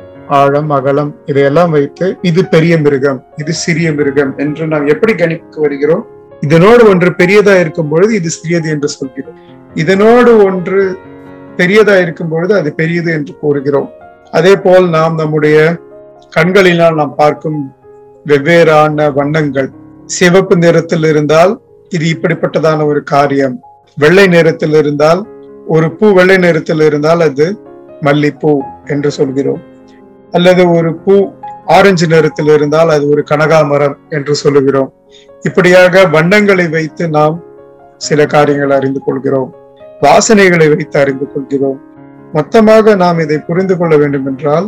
ஆழம் 0.41 0.71
அகலம் 0.71 1.11
இதையெல்லாம் 1.27 1.73
வைத்து 1.77 2.07
இது 2.23 2.41
பெரிய 2.45 2.75
மிருகம் 2.79 3.19
இது 3.37 3.53
சிறிய 3.63 3.89
மிருகம் 3.93 4.31
என்று 4.37 4.67
நாம் 4.67 4.87
எப்படி 4.87 5.13
கணிப்புக்கு 5.13 5.61
வருகிறோம்? 5.61 6.05
இதனோடு 6.41 6.83
ஒன்று 6.93 7.11
பெரியதா 7.19 7.55
இருக்கும் 7.61 7.91
பொழுது 7.93 8.13
இது 8.21 8.31
சிறியது 8.31 8.69
என்று 8.75 8.89
சொல்கிறோம். 8.89 9.37
இதனோடு 9.83 10.31
ஒன்று 10.45 10.81
பெரியதா 11.57 11.97
இருக்கும் 12.05 12.29
பொழுது 12.29 12.53
அது 12.61 12.71
பெரியது 12.81 13.11
என்று 13.13 13.35
கூறுகிறோம். 13.43 13.91
அதே 14.31 14.55
போல் 14.57 14.87
நாம் 14.89 15.15
நம்முடைய 15.15 15.59
கண்களினால் 16.37 16.99
நாம் 17.01 17.15
பார்க்கும் 17.15 17.61
வெவ்வேறான 18.27 19.13
வண்ணங்கள். 19.19 19.71
சிவப்பு 20.07 20.57
நிறத்தில் 20.57 21.07
இருந்தால் 21.13 21.53
இது 21.95 22.07
இப்படிப்பட்டதான 22.15 22.87
ஒரு 22.87 23.03
காரியம். 23.03 23.57
வெள்ளை 23.97 24.27
நிறத்தில் 24.27 24.75
இருந்தால் 24.75 25.21
ஒரு 25.67 25.89
பூ 25.97 26.07
வெள்ளை 26.13 26.37
நிறத்தில் 26.37 26.81
இருந்தால் 26.81 27.21
அது 27.21 27.47
மல்லிப்பூ 28.01 28.53
என்று 28.85 29.11
சொல்கிறோம். 29.11 29.61
அல்லது 30.31 30.63
ஒரு 30.71 30.91
பூ 31.05 31.15
ஆரஞ்சு 31.67 32.07
நிறத்தில் 32.07 32.51
இருந்தால் 32.57 32.89
அது 32.89 33.05
ஒரு 33.09 33.23
கனகாமரம் 33.31 33.97
என்று 34.09 34.35
சொல்லுகிறோம் 34.35 34.91
இப்படியாக 35.41 36.05
வண்ணங்களை 36.07 36.67
வைத்து 36.71 37.09
நாம் 37.09 37.37
சில 37.97 38.27
காரியங்களை 38.27 38.77
அறிந்து 38.77 39.01
கொள்கிறோம். 39.07 39.51
வாசனைகளை 40.01 40.67
வைத்து 40.77 41.01
அறிந்து 41.01 41.27
கொள்கிறோம். 41.33 41.81
மொத்தமாக 42.33 42.95
நாம் 42.95 43.19
இதை 43.19 43.39
புரிந்து 43.39 43.75
கொள்ள 43.77 43.97
வேண்டும் 43.97 44.27
என்றால் 44.27 44.67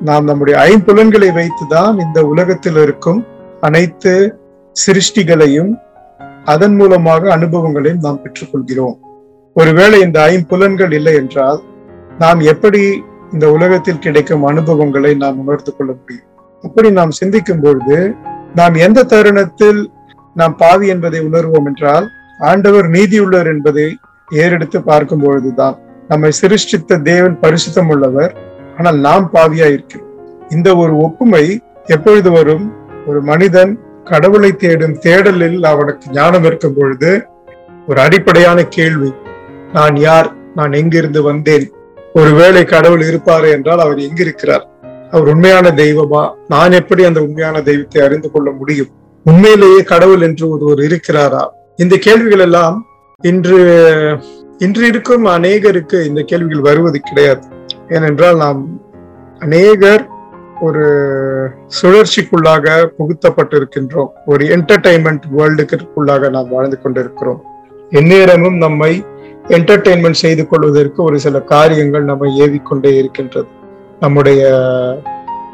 நாம் 0.00 0.24
நம்முடைய 0.24 0.56
ஐம்புலன்களை 0.70 1.30
வைத்துதான் 1.40 1.94
இந்த 2.00 2.26
உலகத்தில் 2.26 2.78
இருக்கும் 2.82 3.20
அனைத்து 3.60 4.12
சிருஷ்டிகளையும் 4.76 5.70
அதன் 6.52 6.76
மூலமாக 6.76 7.30
அனுபவங்களையும் 7.36 8.04
நாம் 8.06 8.20
பெற்றுக்கொள்கிறோம். 8.24 8.96
ஒருவேளை 9.56 9.98
இந்த 10.06 10.18
ஐம்புலன்கள் 10.32 10.92
இல்லை 10.92 11.14
என்றால் 11.14 11.60
நாம் 12.18 12.40
எப்படி 12.52 12.82
இந்த 13.32 13.46
உலகத்தில் 13.56 14.02
கிடைக்கும் 14.04 14.44
அனுபவங்களை 14.50 15.12
நாம் 15.22 15.40
உணர்ந்து 15.42 15.72
கொள்ள 15.76 15.90
முடியும்? 15.98 16.26
அப்படி 16.64 16.88
நாம் 16.90 17.18
சிந்திக்கும் 17.20 17.62
பொழுது 17.64 17.98
நாம் 18.54 18.76
எந்த 18.86 19.06
தருணத்தில் 19.12 19.80
நாம் 20.34 20.54
பாவி 20.56 20.86
என்பதை 20.94 21.20
உணர்வோம் 21.20 21.66
என்றால் 21.70 22.06
ஆண்டவர் 22.50 22.86
நீதியுள்ளவர் 22.96 23.50
என்பதை 23.54 23.86
ஏறெடுத்து 24.30 24.78
பார்க்கும் 24.90 25.22
பொழுதுதான். 25.24 25.76
நம்மை 26.08 26.30
சிருஷ்டித்த 26.40 27.00
தேவன் 27.10 27.36
பரிசுத்தம் 27.42 27.90
உள்ளவர் 27.92 28.32
ஆனால் 28.78 28.98
நாம் 29.06 29.26
பாவியா 29.34 29.66
இருக்கிறோம். 29.74 30.08
இந்த 30.48 30.68
ஒரு 30.76 30.94
ஒப்புமை 31.06 31.44
எப்பொழுது 31.94 32.30
வரும்? 32.30 32.66
ஒரு 33.06 33.20
மனிதன் 33.22 33.72
கடவுளை 34.10 34.50
தேடும் 34.56 34.94
தேடலில் 34.94 35.66
அவனுக்கு 35.66 36.06
ஞானம் 36.12 36.44
இருக்கும் 36.44 36.76
பொழுது 36.78 37.10
ஒரு 37.88 38.00
அடிப்படையான 38.00 38.64
கேள்வி 38.64 39.10
நான் 39.72 39.96
யார்? 39.96 40.28
நான் 40.54 40.72
எங்கிருந்து 40.72 41.22
வந்தேன்? 41.22 41.66
ஒருவேளை 42.12 42.64
கடவுள் 42.64 43.02
இருப்பார் 43.02 43.44
என்றால் 43.44 43.80
அவர் 43.80 43.98
எங்கிருக்கிறார்? 43.98 44.64
அவர் 45.10 45.28
உண்மையான 45.28 45.70
தெய்வமா? 45.70 46.22
நான் 46.48 46.72
எப்படி 46.72 47.04
அந்த 47.04 47.22
உண்மையான 47.22 47.62
தெய்வத்தை 47.62 48.02
அறிந்து 48.02 48.30
கொள்ள 48.30 48.50
முடியும்? 48.50 48.90
உண்மையிலேயே 49.26 49.82
கடவுள் 49.82 50.20
என்று 50.20 50.48
ஒருவர் 50.48 50.78
இருக்கிறாரா? 50.78 51.44
இந்த 51.76 51.96
கேள்விகள் 51.96 52.38
எல்லாம் 52.38 52.76
இன்று 53.22 53.58
இன்று 54.58 54.86
இருக்கும் 54.86 55.26
அநேகருக்கு 55.26 55.98
இந்த 56.06 56.22
கேள்விகள் 56.22 56.60
வருவது 56.60 57.00
கிடையாது. 57.00 57.42
ஏனென்றால் 57.88 58.36
நாம் 58.36 58.80
அநேகர் 59.38 60.04
ஒரு 60.60 60.84
சுழற்சிக்குள்ளாக 61.80 62.86
புகுத்தப்பட்டிருக்கின்றோம். 62.98 64.08
ஒரு 64.26 64.44
என்டர்டைன்மெண்ட் 64.44 65.22
வேர்ல்டுக்குள்ளாக 65.36 66.30
நாம் 66.30 66.48
வாழ்ந்து 66.48 66.80
கொண்டிருக்கிறோம். 66.80 67.42
எந்நேரமும் 67.90 68.56
நம்மை 68.56 69.04
என்டர்டைன்மெண்ட் 69.48 70.22
செய்து 70.24 70.46
கொள்வதற்கு 70.46 71.02
ஒரு 71.02 71.18
சில 71.18 71.40
காரியங்கள் 71.40 72.04
நம்மை 72.04 72.40
ஏவிக்கொண்டே 72.40 72.96
இருக்கின்றது. 72.96 73.46
நம்முடைய 74.00 74.42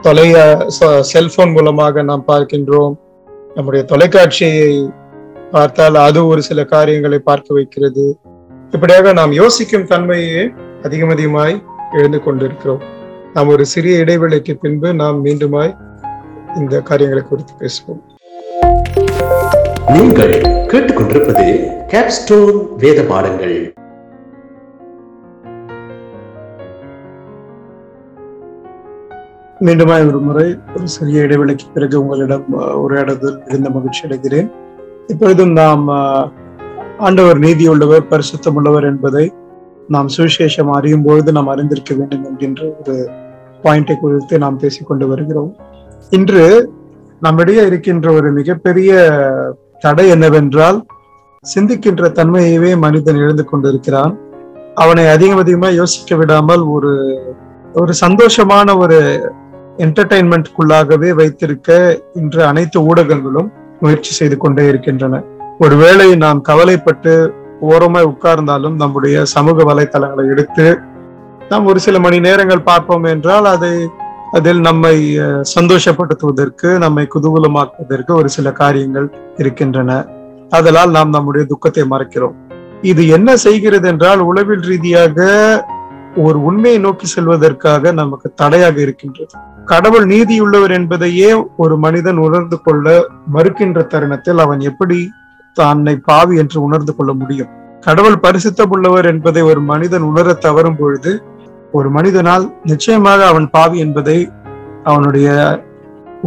தொலைய 0.00 0.66
செல்போன் 1.00 1.50
மூலமாக 1.50 2.02
நாம் 2.02 2.24
பார்க்கின்றோம். 2.26 2.94
நம்முடைய 3.54 3.84
தொலைக்காட்சியை 3.84 4.90
பார்த்தால் 5.50 5.94
அது 5.94 6.26
ஒரு 6.26 6.42
சில 6.42 6.64
காரியங்களை 6.64 7.18
பார்க்க 7.18 7.54
வைக்கிறது. 7.54 8.18
இப்படியாக 8.70 9.12
நாம் 9.12 9.32
யோசிக்கும் 9.32 9.86
தன்மையே 9.86 10.54
அதிகம் 10.82 11.08
அதிகமாய் 11.08 11.62
எழுந்து 11.92 12.22
கொண்டிருக்கிறோம். 12.22 12.82
நாம் 13.36 13.48
ஒரு 13.52 13.64
சிறிய 13.70 14.02
இடைவேளைக்கு 14.02 14.52
பின்பு 14.54 14.88
நாம் 14.94 15.16
மீண்டுமாய் 15.24 15.72
இந்த 16.56 16.80
காரியங்களை 16.88 17.22
குறித்து 17.28 17.54
பேசுவோம். 17.62 18.02
நீங்கள் 19.94 20.34
கேட்டுக்கொண்டிருப்பது 20.72 21.46
கேப்ஸ்டோன் 21.92 22.58
வேத 22.82 23.02
பாடங்கள். 23.08 23.56
மீண்டுமாய் 29.66 30.06
ஒரு 30.10 30.20
முறை 30.28 30.48
ஒரு 30.76 30.86
சிறிய 30.96 31.26
இடைவெளிக்கு 31.26 31.68
பிறகு 31.74 31.96
உங்களிடம் 32.02 32.46
உரையாடுதல் 32.84 33.38
இருந்த 33.48 33.70
மகிழ்ச்சி 33.70 34.08
அடைகிறேன். 34.08 34.50
இப்பொழுதும் 35.06 35.54
நாம் 35.62 35.86
ஆண்டவர் 37.08 37.38
நீதி 37.46 37.66
உள்ளவர் 37.68 38.10
பரிசுத்தம் 38.12 38.58
உள்ளவர் 38.60 38.88
என்பதை 38.92 39.26
நாம் 39.94 40.08
சுவிசேஷம் 40.16 40.70
அறியும் 40.78 41.02
பொழுது 41.02 41.30
நாம் 41.36 41.50
அறிந்திருக்க 41.52 41.92
வேண்டும் 41.94 42.24
என்கின்ற 42.24 42.62
ஒரு 42.80 42.94
பாயிண்டை 43.64 43.96
குறித்து 44.00 44.38
நாம் 44.38 44.58
பேசிக்கொண்டு 44.58 45.06
வருகிறோம். 45.08 45.52
இன்று 46.10 46.44
நம்மிடையே 47.20 47.62
இருக்கின்ற 47.66 48.06
ஒரு 48.12 48.30
மிகப்பெரிய 48.32 48.92
தடை 49.80 50.08
என்னவென்றால் 50.08 50.78
சிந்திக்கின்ற 51.44 52.04
தன்மையவே 52.18 52.70
மனிதன் 52.76 53.16
எழுந்து 53.16 53.44
கொண்டிருக்கிறான். 53.44 54.12
அவனை 54.74 55.04
அதிகம் 55.08 55.38
அதிகமா 55.38 55.68
யோசிக்க 55.68 56.16
விடாமல் 56.16 56.62
ஒரு 56.74 56.92
ஒரு 57.74 57.92
சந்தோஷமான 58.00 58.76
ஒரு 58.78 58.98
என்டர்டைன்மெண்ட்குள்ளாகவே 59.76 61.10
வைத்திருக்க 61.14 61.78
இன்று 62.14 62.42
அனைத்து 62.44 62.80
ஊடகங்களும் 62.80 63.48
முயற்சி 63.80 64.12
செய்து 64.12 64.36
கொண்டே 64.36 64.64
இருக்கின்றன. 64.66 65.22
ஒருவேளை 65.58 66.08
நாம் 66.16 66.40
கவலைப்பட்டு 66.40 67.14
ஓரமாய் 67.60 68.10
உட்கார்ந்தாலும் 68.12 68.76
நம்முடைய 68.82 69.24
சமூக 69.24 69.64
வலைத்தளங்களை 69.70 70.24
எடுத்து 70.28 70.66
நாம் 71.50 71.66
ஒரு 71.70 71.80
சில 71.84 71.96
மணி 71.98 72.18
நேரங்கள் 72.26 72.66
பார்ப்போம் 72.68 73.06
என்றால் 73.12 73.46
அதை 73.54 73.72
அதில் 74.38 74.60
நம்மை 74.60 74.94
சந்தோஷப்படுத்துவதற்கு 75.54 76.68
நம்மை 76.84 77.04
குதூகலமாக்குவதற்கு 77.14 78.12
ஒரு 78.20 78.28
சில 78.28 78.52
காரியங்கள் 78.52 79.06
இருக்கின்றன. 79.36 79.90
அதனால் 80.50 80.90
நாம் 80.90 81.10
நம்முடைய 81.10 81.44
துக்கத்தை 81.46 81.84
மறக்கிறோம். 81.90 82.36
இது 82.90 83.02
என்ன 83.16 83.30
செய்கிறது 83.44 83.88
என்றால் 83.88 84.20
உளவில் 84.20 84.64
ரீதியாக 84.70 85.26
ஒரு 86.24 86.38
உண்மையை 86.42 86.78
நோக்கி 86.78 87.06
செல்வதற்காக 87.06 87.92
நமக்கு 87.92 88.30
தடையாக 88.34 88.76
இருக்கின்றது. 88.80 89.34
கடவுள் 89.64 90.06
நீதியுள்ளவர் 90.06 90.74
என்பதையே 90.78 91.28
ஒரு 91.56 91.76
மனிதன் 91.84 92.18
உணர்ந்து 92.26 92.56
கொள்ள 92.60 92.88
மறுக்கின்ற 93.34 93.86
தருணத்தில் 93.92 94.38
அவன் 94.38 94.62
எப்படி 94.70 94.98
தன்னை 95.56 95.94
பாவி 96.08 96.34
என்று 96.42 96.58
உணர்ந்து 96.62 96.92
கொள்ள 96.96 97.12
முடியும்? 97.12 97.52
கடவுள் 97.80 98.18
பரிசுத்தம் 98.22 98.72
உள்ளவர் 98.74 99.06
என்பதை 99.06 99.42
ஒரு 99.50 99.60
மனிதன் 99.70 100.04
உணர 100.10 100.34
தவறும் 100.44 100.76
பொழுது 100.76 101.12
ஒரு 101.76 101.88
மனிதனால் 101.90 102.44
நிச்சயமாக 102.64 103.20
அவன் 103.26 103.46
பாவி 103.50 103.78
என்பதை 103.84 104.18
அவனுடைய 104.84 105.28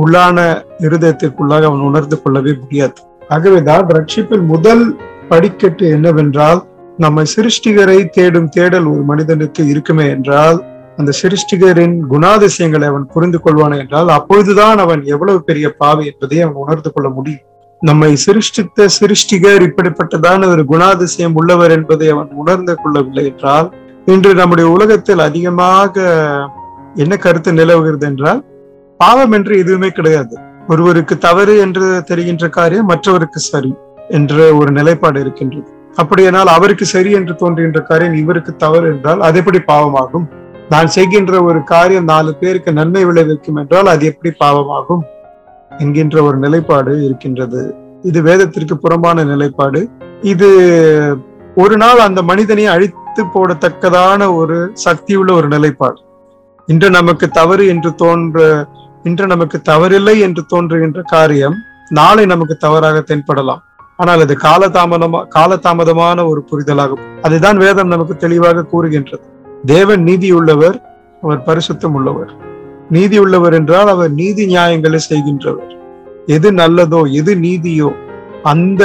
உள்ளான 0.01 0.37
இருதயத்திற்குள்ளாக 0.85 1.67
அவன் 1.69 1.85
உணர்ந்து 1.89 2.17
கொள்ளவே 2.21 2.53
முடியாது. 2.61 2.97
ஆகவேதான் 3.29 3.85
ரட்சிப்பின் 3.87 4.45
முதல் 4.53 4.83
படிக்கட்டு 5.29 5.85
என்னவென்றால் 5.89 6.59
நம்ம 6.97 7.23
சிருஷ்டிகரை 7.35 7.97
தேடும் 8.09 8.49
தேடல் 8.49 8.87
ஒரு 8.93 9.03
மனிதனுக்கு 9.11 9.61
இருக்குமே 9.73 10.05
என்றால் 10.15 10.59
அந்த 10.97 11.11
சிருஷ்டிகரின் 11.21 11.97
குணாதிசயங்களை 12.11 12.87
அவன் 12.91 13.09
புரிந்து 13.13 13.39
கொள்வான் 13.45 13.75
என்றால் 13.79 14.09
அப்பொழுதுதான் 14.17 14.79
அவன் 14.85 15.01
எவ்வளவு 15.13 15.39
பெரிய 15.49 15.67
பாவி 15.81 16.05
என்பதை 16.11 16.37
அவன் 16.41 16.61
உணர்ந்து 16.63 16.91
கொள்ள 16.93 17.09
முடியும். 17.09 17.45
நம்மை 17.81 18.11
சிருஷ்டித்த 18.25 18.87
சிருஷ்டிகர் 18.99 19.65
இப்படிப்பட்டதான 19.67 20.47
ஒரு 20.53 20.63
குணாதிசயம் 20.71 21.35
உள்ளவர் 21.35 21.73
என்பதை 21.79 22.07
அவன் 22.15 22.31
உணர்ந்து 22.43 22.75
கொள்ளவில்லை 22.75 23.25
என்றால் 23.31 23.67
இன்று 24.11 24.29
நம்முடைய 24.39 24.65
உலகத்தில் 24.73 25.21
அதிகமாக 25.29 26.03
என்ன 27.03 27.13
கருத்து 27.23 27.51
நிலவுகிறது 27.53 28.05
என்றால் 28.09 28.39
பாவம் 28.99 29.33
என்று 29.37 29.53
எதுவுமே 29.63 29.89
கிடையாது. 29.97 30.35
ஒருவருக்கு 30.71 31.15
தவறு 31.25 31.53
என்று 31.65 31.87
தெரிகின்ற 32.09 32.45
காரியம் 32.57 32.89
மற்றவருக்கு 32.91 33.39
சரி 33.51 33.71
என்ற 34.17 34.35
ஒரு 34.59 34.71
நிலைப்பாடு 34.77 35.19
இருக்கின்றது. 35.23 35.69
அப்படியானால் 36.01 36.49
அவருக்கு 36.55 36.85
சரி 36.93 37.11
என்று 37.19 37.33
தோன்றுகின்ற 37.41 37.79
காரியம் 37.89 38.17
இவருக்கு 38.23 38.51
தவறு 38.55 38.87
என்றால் 38.93 39.21
அது 39.27 39.37
எப்படி 39.41 39.61
பாவமாகும்? 39.71 40.25
நான் 40.69 40.89
செய்கின்ற 40.95 41.43
ஒரு 41.49 41.59
காரியம் 41.73 42.09
நாலு 42.13 42.31
பேருக்கு 42.41 42.71
நன்மை 42.79 43.03
விளைவிக்கும் 43.09 43.59
என்றால் 43.61 43.91
அது 43.93 44.05
எப்படி 44.11 44.31
பாவமாகும்? 44.43 45.03
என்கின்ற 45.83 46.17
ஒரு 46.27 46.37
நிலைப்பாடு 46.45 46.93
இருக்கின்றது. 47.07 47.61
இது 48.09 48.21
வேதத்திற்கு 48.21 48.77
புறம்பான 48.77 49.25
நிலைப்பாடு. 49.33 49.81
இது 50.33 50.49
ஒரு 51.63 51.75
நாள் 51.83 52.07
அந்த 52.07 52.19
மனிதனை 52.31 52.65
அழித்து 53.17 53.33
போடத்தக்கதான 53.35 54.21
ஒரு 54.39 54.57
சக்தியுள்ள 54.85 55.29
ஒரு 55.37 55.47
நிலைப்பாடு. 55.53 55.99
இன்று 56.67 56.87
நமக்கு 56.97 57.25
தவறு 57.37 57.63
என்று 57.73 57.89
தோன்ற 58.01 58.37
இன்று 59.07 59.25
நமக்கு 59.31 59.57
தவறில்லை 59.69 60.15
என்று 60.25 60.41
தோன்றுகின்ற 60.51 60.99
காரியம் 61.13 61.55
நாளை 61.97 62.23
நமக்கு 62.31 62.55
தவறாக 62.65 62.97
தென்படலாம். 63.09 63.61
ஆனால் 63.99 64.21
அது 64.25 64.33
காலதாமதமா 64.47 65.19
காலதாமதமான 65.35 66.25
ஒரு 66.31 66.41
புரிதலாகும். 66.49 67.03
அதுதான் 67.27 67.57
வேதம் 67.63 67.93
நமக்கு 67.93 68.15
தெளிவாக 68.25 68.65
கூறுகின்றது. 68.73 69.25
தேவன் 69.73 70.03
நீதி 70.09 70.29
உள்ளவர் 70.39 70.77
அவர் 71.23 71.41
பரிசுத்தம் 71.47 71.95
உள்ளவர். 71.99 72.31
நீதி 72.95 73.17
உள்ளவர் 73.23 73.57
என்றால் 73.59 73.91
அவர் 73.95 74.11
நீதி 74.21 74.45
நியாயங்களை 74.53 75.01
செய்கின்றவர். 75.09 75.73
எது 76.35 76.49
நல்லதோ 76.61 77.01
எது 77.21 77.33
நீதியோ 77.47 77.89
அந்த 78.51 78.83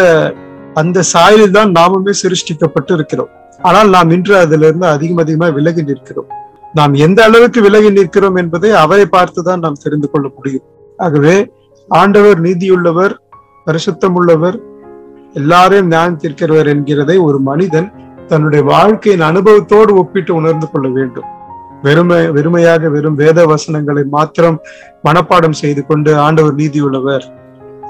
அந்த 0.81 0.99
சாயலில் 1.13 1.57
தான் 1.57 1.71
நாமுமே 1.79 2.13
சிருஷ்டிக்கப்பட்டு 2.23 2.93
இருக்கிறோம். 2.99 3.31
ஆனால் 3.61 3.89
நாம் 3.95 4.13
இன்று 4.17 4.35
அதிலிருந்து 4.37 4.87
அதிகம் 4.87 5.21
அதிகமா 5.23 5.49
விலகி 5.59 5.83
நிற்கிறோம். 5.89 6.29
நாம் 6.79 6.95
எந்த 7.07 7.19
அளவுக்கு 7.29 7.61
விலகி 7.67 7.91
நிற்கிறோம் 7.97 8.37
என்பதை 8.43 8.71
அவரை 8.83 9.07
பார்த்துதான் 9.17 9.65
நாம் 9.65 9.83
தெரிந்து 9.85 10.09
கொள்ள 10.11 10.27
முடியும். 10.37 10.65
ஆகவே 10.99 11.35
ஆண்டவர் 11.89 12.39
நீதியுள்ளவர் 12.41 13.15
பரிசுத்தம் 13.67 14.17
உள்ளவர் 14.21 14.57
எல்லாரையும் 15.41 15.91
நியாயம் 15.93 16.19
தீர்க்கிறவர் 16.23 16.71
என்கிறதை 16.75 17.17
ஒரு 17.27 17.39
மனிதன் 17.51 17.89
தன்னுடைய 18.31 18.63
வாழ்க்கையின் 18.73 19.27
அனுபவத்தோடு 19.31 19.93
ஒப்பிட்டு 20.01 20.33
உணர்ந்து 20.41 20.67
கொள்ள 20.73 20.89
வேண்டும். 20.99 21.29
வெறுமை 21.87 22.19
வெறுமையாக 22.37 22.91
வெறும் 22.95 23.21
வேத 23.23 23.45
வசனங்களை 23.53 24.03
மாத்திரம் 24.17 24.59
மனப்பாடம் 25.07 25.57
செய்து 25.61 25.83
கொண்டு 25.87 26.11
ஆண்டவர் 26.27 26.59
நீதியுள்ளவர் 26.61 27.25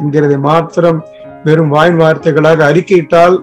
என்கிறதை 0.01 0.39
மாத்திரம் 0.49 1.01
வெறும் 1.45 1.69
வாய் 1.69 1.91
வார்த்தைகளாக 1.91 2.73
அறிக்கையிட்டால் 2.73 3.37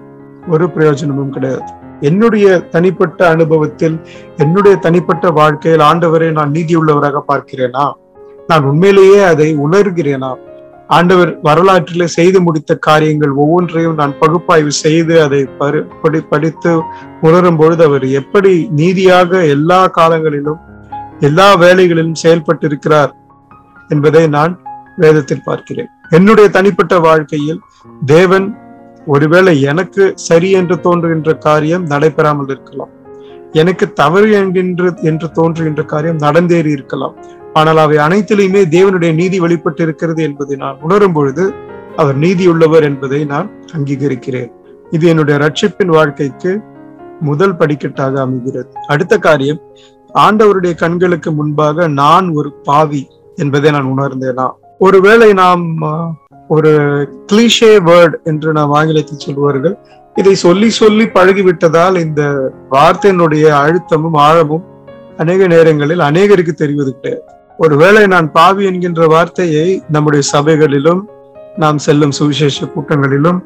ஒரு 0.48 0.70
பிரயோஜனமும் 0.70 1.30
கிடையாது. 1.30 1.64
என்னுடைய 2.00 2.58
தனிப்பட்ட 2.58 3.28
அனுபவத்தில் 3.28 4.00
என்னுடைய 4.36 4.76
தனிப்பட்ட 4.76 5.30
வாழ்க்கையில் 5.30 5.80
ஆண்டவரை 5.80 6.30
நான் 6.30 6.50
நீதி 6.50 6.76
உள்ளவராக 6.76 7.22
பார்க்கிறேனா? 7.28 7.92
நான் 8.46 8.64
உண்மையிலேயே 8.64 9.22
அதை 9.22 9.56
உணர்கிறேனா? 9.56 10.34
ஆண்டவர் 10.86 11.40
வரலாற்றிலே 11.42 12.06
செய்து 12.06 12.40
முடித்த 12.40 12.74
காரியங்கள் 12.74 13.30
ஒவ்வொன்றையும் 13.30 13.94
நான் 13.94 14.18
பகுப்பாய்வு 14.18 14.72
செய்து 14.72 15.22
அதை 15.22 15.44
படி 16.02 16.20
படித்து 16.20 16.82
உணரும் 17.20 17.56
பொழுது 17.56 17.84
அவர் 17.84 18.06
எப்படி 18.08 18.68
நீதியாக 18.70 19.44
எல்லா 19.46 19.86
காலங்களிலும் 19.86 20.58
எல்லா 21.20 21.54
வேலைகளிலும் 21.54 22.20
செயல்பட்டிருக்கிறார் 22.22 23.10
என்பதை 23.88 24.26
நான் 24.26 24.58
வேதத்தில் 25.02 25.46
பார்க்கிறேன். 25.48 25.90
என்னுடைய 26.16 26.46
தனிப்பட்ட 26.56 26.94
வாழ்க்கையில் 27.08 27.60
தேவன் 28.14 28.46
ஒருவேளை 29.06 29.52
எனக்கு 29.70 30.04
சரி 30.28 30.48
என்று 30.60 30.76
தோன்றுகின்ற 30.86 31.30
காரியம் 31.46 31.84
நடைபெறாமல் 31.92 32.50
இருக்கலாம். 32.54 32.92
எனக்கு 33.60 33.84
தவறு 34.00 34.28
என்கின்ற 34.40 34.90
என்று 35.10 35.28
தோன்றுகின்ற 35.38 35.82
காரியம் 35.92 36.22
நடந்தேறி 36.26 36.70
இருக்கலாம். 36.76 37.14
ஆனால் 37.58 37.80
அவை 37.84 37.96
அனைத்திலையுமே 38.06 38.60
தேவனுடைய 38.76 39.12
நீதி 39.20 39.38
வெளிப்பட்டு 39.44 39.82
இருக்கிறது 39.86 40.20
என்பதை 40.28 40.56
நான் 40.64 40.82
உணரும் 40.86 41.14
பொழுது 41.16 41.44
அவர் 42.02 42.18
நீதி 42.24 42.44
உள்ளவர் 42.52 42.84
என்பதை 42.88 43.20
நான் 43.32 43.48
அங்கீகரிக்கிறேன். 43.76 44.50
இது 44.96 45.04
என்னுடைய 45.12 45.36
ரட்சிப்பின் 45.44 45.94
வாழ்க்கைக்கு 45.96 46.52
முதல் 47.28 47.58
படிக்கட்டாக 47.60 48.14
அமைகிறது. 48.26 48.70
அடுத்த 48.86 49.14
காரியம் 49.26 49.60
ஆண்டவருடைய 50.14 50.74
கண்களுக்கு 50.84 51.30
முன்பாக 51.32 51.88
நான் 52.00 52.28
ஒரு 52.38 52.50
பாவி 52.68 53.02
என்பதை 53.38 53.68
நான் 53.76 53.90
உணர்ந்தேனா? 53.94 54.46
ஒருவேளை 54.80 55.32
நாம் 55.32 55.64
ஒரு 56.48 56.70
கிளீஷே 57.32 57.72
வேர்ட் 57.84 58.14
என்று 58.24 58.52
நாம் 58.52 58.70
ஆங்கிலத்தில் 58.70 59.18
சொல்வார்கள் 59.18 59.74
இதை 60.16 60.34
சொல்லி 60.34 60.70
சொல்லி 60.70 61.04
பழகிவிட்டதால் 61.04 61.96
இந்த 61.96 62.22
வார்த்தையினுடைய 62.70 63.44
அழுத்தமும் 63.60 64.16
ஆழமும் 64.18 64.64
அநேக 65.16 65.46
நேரங்களில் 65.46 65.98
அநேகருக்கு 65.98 66.54
தெரிவது 66.54 66.90
கிடையாது. 66.92 67.22
ஒருவேளை 67.58 68.06
நான் 68.06 68.32
பாவி 68.32 68.64
என்கின்ற 68.64 69.06
வார்த்தையை 69.06 69.82
நம்முடைய 69.88 70.22
சபைகளிலும் 70.32 71.02
நாம் 71.56 71.78
செல்லும் 71.78 72.10
சுவிசேஷ 72.10 72.66
கூட்டங்களிலும் 72.66 73.40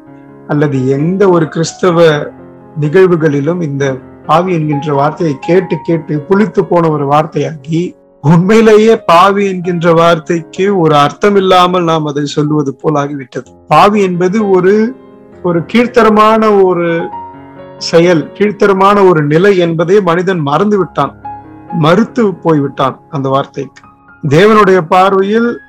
அல்லது 0.47 0.87
எந்த 0.87 1.29
ஒரு 1.29 1.47
கிறிஸ்தவ 1.47 1.99
நிகழ்வுகளிலும் 2.79 3.61
இந்த 3.61 3.83
பாவி 4.25 4.53
என்கின்ற 4.53 4.93
வார்த்தையை 4.93 5.35
கேட்டு 5.39 5.75
கேட்டு 5.83 6.15
புளித்து 6.19 6.61
போன 6.63 6.89
ஒரு 6.89 7.05
வார்த்தையாகி 7.11 7.81
உண்மையிலேயே 8.33 8.99
பாவி 9.05 9.47
என்கின்ற 9.47 9.93
வார்த்தைக்கு 9.93 10.79
ஒரு 10.79 10.95
அர்த்தம் 10.95 11.35
இல்லாமல் 11.35 11.83
நாம் 11.83 12.05
அதை 12.05 12.25
சொல்லுவது 12.25 12.75
போல் 12.75 12.93
ஆகிவிட்டது. 12.93 13.49
பாவி 13.67 14.01
என்பது 14.01 14.49
ஒரு 14.49 14.95
ஒரு 15.43 15.59
கீழ்த்தரமான 15.59 16.63
ஒரு 16.63 17.09
செயல் 17.77 18.31
கீழ்த்தரமான 18.31 19.09
ஒரு 19.09 19.23
நிலை 19.23 19.57
என்பதை 19.57 20.01
மனிதன் 20.01 20.39
மறந்து 20.39 20.77
விட்டான். 20.77 21.13
மறுத்து 21.71 22.33
போய்விட்டான் 22.33 22.99
அந்த 23.09 23.29
வார்த்தைக்கு. 23.29 23.81
தேவனுடைய 24.27 24.81
பார்வையில் 24.81 25.59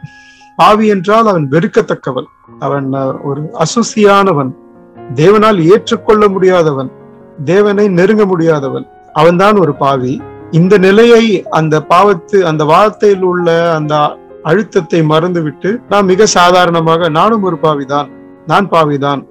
பாவி 0.57 0.87
என்றால் 0.87 1.27
அவன் 1.27 1.49
வெறுக்கத்தக்கவன். 1.49 2.27
அவன் 2.59 2.93
ஒரு 3.25 3.51
அசுசியானவன். 3.59 4.53
தேவனால் 5.15 5.65
ஏற்றுக்கொள்ள 5.65 6.29
முடியாதவன். 6.29 6.91
தேவனை 7.45 7.89
நெருங்க 7.89 8.27
முடியாதவன். 8.27 8.87
அவன்தான் 9.13 9.57
ஒரு 9.57 9.75
பாவி. 9.75 10.23
இந்த 10.51 10.79
நிலையை 10.79 11.47
அந்த 11.51 11.81
பாவத்து 11.81 12.43
அந்த 12.43 12.65
வார்த்தையில் 12.65 13.23
உள்ள 13.23 13.75
அந்த 13.75 14.19
அழுத்தத்தை 14.43 15.03
மறந்துவிட்டு 15.03 15.81
நான் 15.89 16.05
மிக 16.05 16.27
சாதாரணமாக 16.27 17.09
நானும் 17.09 17.43
ஒரு 17.43 17.57
பாவிதான் 17.57 18.11
நான் 18.47 18.69
பாவிதான். 18.69 19.27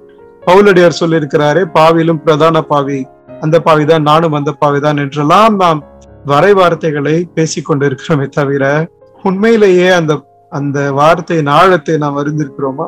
பவுலடியார் 0.46 1.00
சொல்லியிருக்கிறாரே 1.00 1.64
பாவிலும் 1.74 2.22
பிரதான 2.24 2.62
பாவி 2.62 3.06
அந்த 3.40 3.60
பாவிதான் 3.60 4.02
நானும் 4.02 4.32
அந்த 4.32 4.54
பாவிதான் 4.60 4.96
என்றெல்லாம் 4.96 5.56
நாம் 5.56 5.84
வரை 6.24 6.52
வார்த்தைகளை 6.52 7.26
பேசிக் 7.34 7.72
கொண்டிருக்கிறோமே 7.72 8.28
தவிர 8.28 8.88
உண்மையிலேயே 9.22 9.90
அந்த 9.90 10.24
அந்த 10.48 10.92
வார்த்தையின் 10.92 11.46
ஆழத்தை 11.46 11.96
நாம் 11.96 12.16
அறிந்திருக்கிறோமா? 12.16 12.86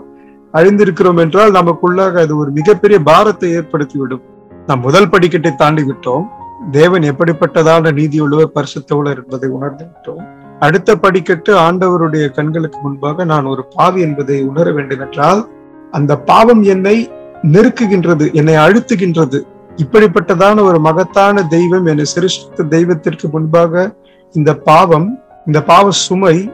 அழிந்திருக்கிறோம் 0.55 1.21
என்றால் 1.21 1.51
நமக்குள்ளாக 1.51 2.21
அது 2.21 2.37
ஒரு 2.37 2.51
மிகப்பெரிய 2.51 3.01
பாரத்தை 3.01 3.59
ஏற்படுத்திவிடும். 3.59 4.23
நாம் 4.67 4.81
முதல் 4.81 5.09
படிக்கட்டை 5.09 5.55
தாண்டி 5.55 5.83
விட்டோம் 5.83 6.29
தேவன் 6.73 7.03
எப்படிப்பட்டதான 7.03 7.93
நீதியுள்ளவர் 7.93 8.55
பரிசுத்தவுளர் 8.55 9.25
என்பதை 9.25 9.49
உணர்ந்து 9.49 9.85
விட்டோம் 9.85 10.25
அடுத்த 10.59 10.97
படிக்கட்டு 10.97 11.57
ஆண்டவருடைய 11.57 12.31
கண்களுக்கு 12.31 12.79
முன்பாக 12.83 13.25
நான் 13.25 13.45
ஒரு 13.45 13.65
பாவி 13.75 14.01
என்பதை 14.01 14.43
உணர 14.43 14.73
வேண்டும் 14.73 15.01
என்றால் 15.01 15.49
அந்த 15.91 16.19
பாவம் 16.19 16.63
என்னை 16.63 17.11
நெருக்குகின்றது 17.43 18.33
என்னை 18.33 18.55
அழுத்துகின்றது. 18.55 19.41
இப்படிப்பட்டதான 19.77 20.63
ஒரு 20.63 20.81
மகத்தான 20.81 21.47
தெய்வம் 21.47 21.87
என்னை 21.87 22.05
சிருஷ்டித்த 22.05 22.65
தெய்வத்திற்கு 22.65 23.29
முன்பாக 23.29 23.95
இந்த 24.33 24.55
பாவம் 24.55 25.23
இந்த 25.47 25.63
பாவ 25.63 25.91
சுமை 25.91 26.51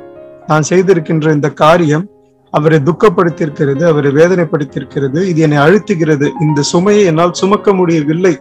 நான் 0.47 0.63
செய்திருக்கின்ற 0.69 1.33
இந்த 1.33 1.51
காரியம் 1.51 2.09
அவரை 2.51 2.79
துக்கப்படுத்தியிருக்கிறது 2.79 3.83
அவரை 3.83 4.11
வேதனைப்படுத்தியிருக்கிறது 4.11 5.23
இது 5.23 5.41
என்னை 5.41 5.59
அழுத்துகிறது. 5.59 6.31
இந்த 6.41 6.63
சுமையை 6.63 7.05
என்னால் 7.05 7.33
சுமக்க 7.33 7.75
முடியவில்லை. 7.75 8.41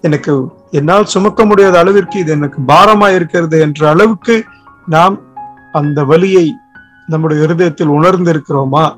எனக்கு 0.00 0.48
என்னால் 0.70 1.04
சுமக்க 1.04 1.44
முடியாத 1.44 1.78
அளவிற்கு 1.78 2.18
இது 2.18 2.32
எனக்கு 2.32 2.62
பாரமா 2.68 3.14
இருக்கிறது 3.14 3.60
என்ற 3.60 3.88
அளவுக்கு 3.88 4.44
நாம் 4.86 5.18
அந்த 5.72 6.04
வலியை 6.04 6.52
நம்முடைய 7.06 7.42
இருதயத்தில் 7.42 7.88
உணர்ந்திருக்கிறோமா? 7.88 8.94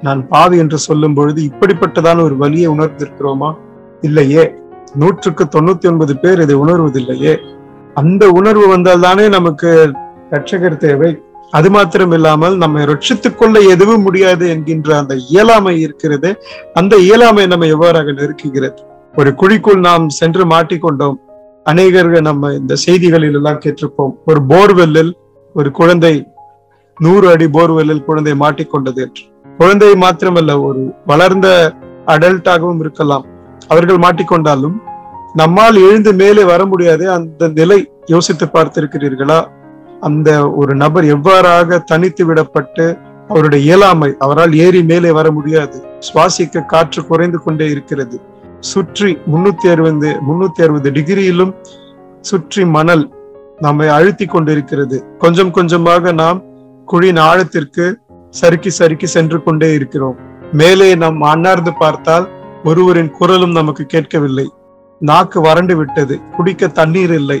நான் 0.00 0.28
பாவி 0.28 0.58
என்று 0.58 0.78
சொல்லும் 0.78 1.14
பொழுது 1.14 1.42
இப்படிப்பட்டதான 1.42 2.22
ஒரு 2.22 2.36
வலியை 2.36 2.68
உணர்ந்திருக்கிறோமா? 2.68 3.54
இல்லையே. 4.00 4.54
நூற்றுக்கு 4.94 5.44
தொண்ணூத்தி 5.44 5.86
ஒன்பது 5.86 6.18
பேர் 6.18 6.40
இதை 6.40 6.56
உணர்வதில்லையே. 6.56 7.38
அந்த 7.94 8.28
உணர்வு 8.28 8.68
வந்தால் 8.68 9.00
தானே 9.00 9.28
நமக்கு 9.28 9.92
ரட்சகர் 10.30 10.76
தேவை. 10.76 11.22
அது 11.50 11.70
மாத்திரம் 11.70 12.12
இல்லாமல் 12.12 12.56
நம்மை 12.56 12.84
ரட்சித்துக் 12.84 13.38
கொள்ள 13.38 13.58
எதுவும் 13.60 14.02
முடியாது 14.02 14.48
என்கின்ற 14.48 14.98
அந்த 14.98 15.14
இயலாமை 15.14 15.80
இருக்கிறது. 15.80 16.36
அந்த 16.74 16.96
இயலாமை 16.96 17.46
நம்ம 17.46 17.66
எவ்வாறாக 17.66 18.12
நெருக்குகிறது? 18.12 18.92
ஒரு 19.16 19.30
குழிக்குள் 19.40 19.78
நாம் 19.78 20.08
சென்று 20.08 20.44
மாட்டிக்கொண்டோம். 20.44 21.18
அநேகர்கள் 21.64 22.20
நம்ம 22.20 22.50
இந்த 22.52 22.74
செய்திகளில் 22.74 23.34
எல்லாம் 23.34 23.60
கேட்டிருப்போம். 23.64 24.14
ஒரு 24.26 24.40
போர்வெல்லில் 24.48 25.12
ஒரு 25.54 25.70
குழந்தை 25.70 26.26
நூறு 27.00 27.28
அடி 27.28 27.46
போர்வெல்லில் 27.46 28.02
குழந்தை 28.04 28.32
மாட்டிக்கொண்டது 28.32 29.00
என்று. 29.04 29.22
குழந்தை 29.58 29.90
மாத்திரமல்ல 29.92 30.56
ஒரு 30.62 30.82
வளர்ந்த 31.06 31.72
அடல்ட்டாகவும் 32.06 32.80
இருக்கலாம். 32.80 33.24
அவர்கள் 33.68 34.02
மாட்டிக்கொண்டாலும் 34.06 34.76
நம்மால் 35.34 35.76
எழுந்து 35.76 36.12
மேலே 36.14 36.44
வர 36.44 36.66
முடியாது 36.66 37.10
அந்த 37.10 37.48
நிலை 37.48 37.78
யோசித்து 38.06 38.46
பார்த்திருக்கிறீர்களா? 38.46 39.40
அந்த 40.00 40.50
ஒரு 40.50 40.74
நபர் 40.74 41.04
எவ்வாறாக 41.04 41.82
தனித்து 41.84 42.22
விடப்பட்டு 42.28 42.98
அவருடைய 43.28 43.64
இயலாமை 43.64 44.12
அவரால் 44.18 44.52
ஏறி 44.54 44.82
மேலே 44.82 45.10
வர 45.10 45.30
முடியாது. 45.30 45.76
சுவாசிக்க 46.08 46.66
காற்று 46.66 47.06
குறைந்து 47.06 47.38
கொண்டே 47.42 47.66
இருக்கிறது. 47.70 48.16
சுற்றி 48.70 49.10
முன்னூத்தி 49.32 49.66
அறுபது 49.70 50.10
முன்னூத்தி 50.28 50.60
அறுபது 50.64 50.90
டிகிரியிலும் 50.90 51.52
சுற்றி 52.20 52.62
மணல் 52.76 53.04
நம்மை 53.58 53.88
அழுத்தி 53.88 54.26
கொண்டிருக்கிறது. 54.26 54.96
கொஞ்சம் 55.18 55.50
கொஞ்சமாக 55.50 56.12
நாம் 56.12 56.38
குழியின் 56.92 57.20
ஆழத்திற்கு 57.20 57.84
சறுக்கி 58.30 58.70
சறுக்கி 58.70 59.06
சென்று 59.06 59.42
கொண்டே 59.42 59.68
இருக்கிறோம். 59.72 60.16
மேலே 60.52 60.88
நாம் 60.94 61.20
அன்னார்ந்து 61.32 61.72
பார்த்தால் 61.74 62.26
ஒருவரின் 62.64 63.10
குரலும் 63.10 63.52
நமக்கு 63.52 63.84
கேட்கவில்லை. 63.86 64.46
நாக்கு 65.00 65.40
வறண்டு 65.40 65.76
விட்டது. 65.76 66.20
குடிக்க 66.36 66.68
தண்ணீர் 66.68 67.14
இல்லை. 67.14 67.40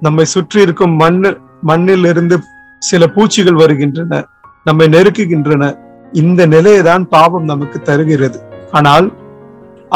நம்மை 0.00 0.24
சுற்றி 0.24 0.60
இருக்கும் 0.60 0.94
மண்ணு 0.96 1.30
மண்ணில் 1.62 2.04
இருந்து 2.04 2.38
சில 2.78 3.06
பூச்சிகள் 3.06 3.60
வருகின்றன. 3.62 4.22
நம்மை 4.64 4.86
நெருக்குகின்றன. 4.86 5.64
இந்த 6.12 6.46
நிலையை 6.46 6.82
தான் 6.82 7.04
பாவம் 7.08 7.44
நமக்கு 7.44 7.78
தருகிறது. 7.80 8.38
ஆனால் 8.70 9.06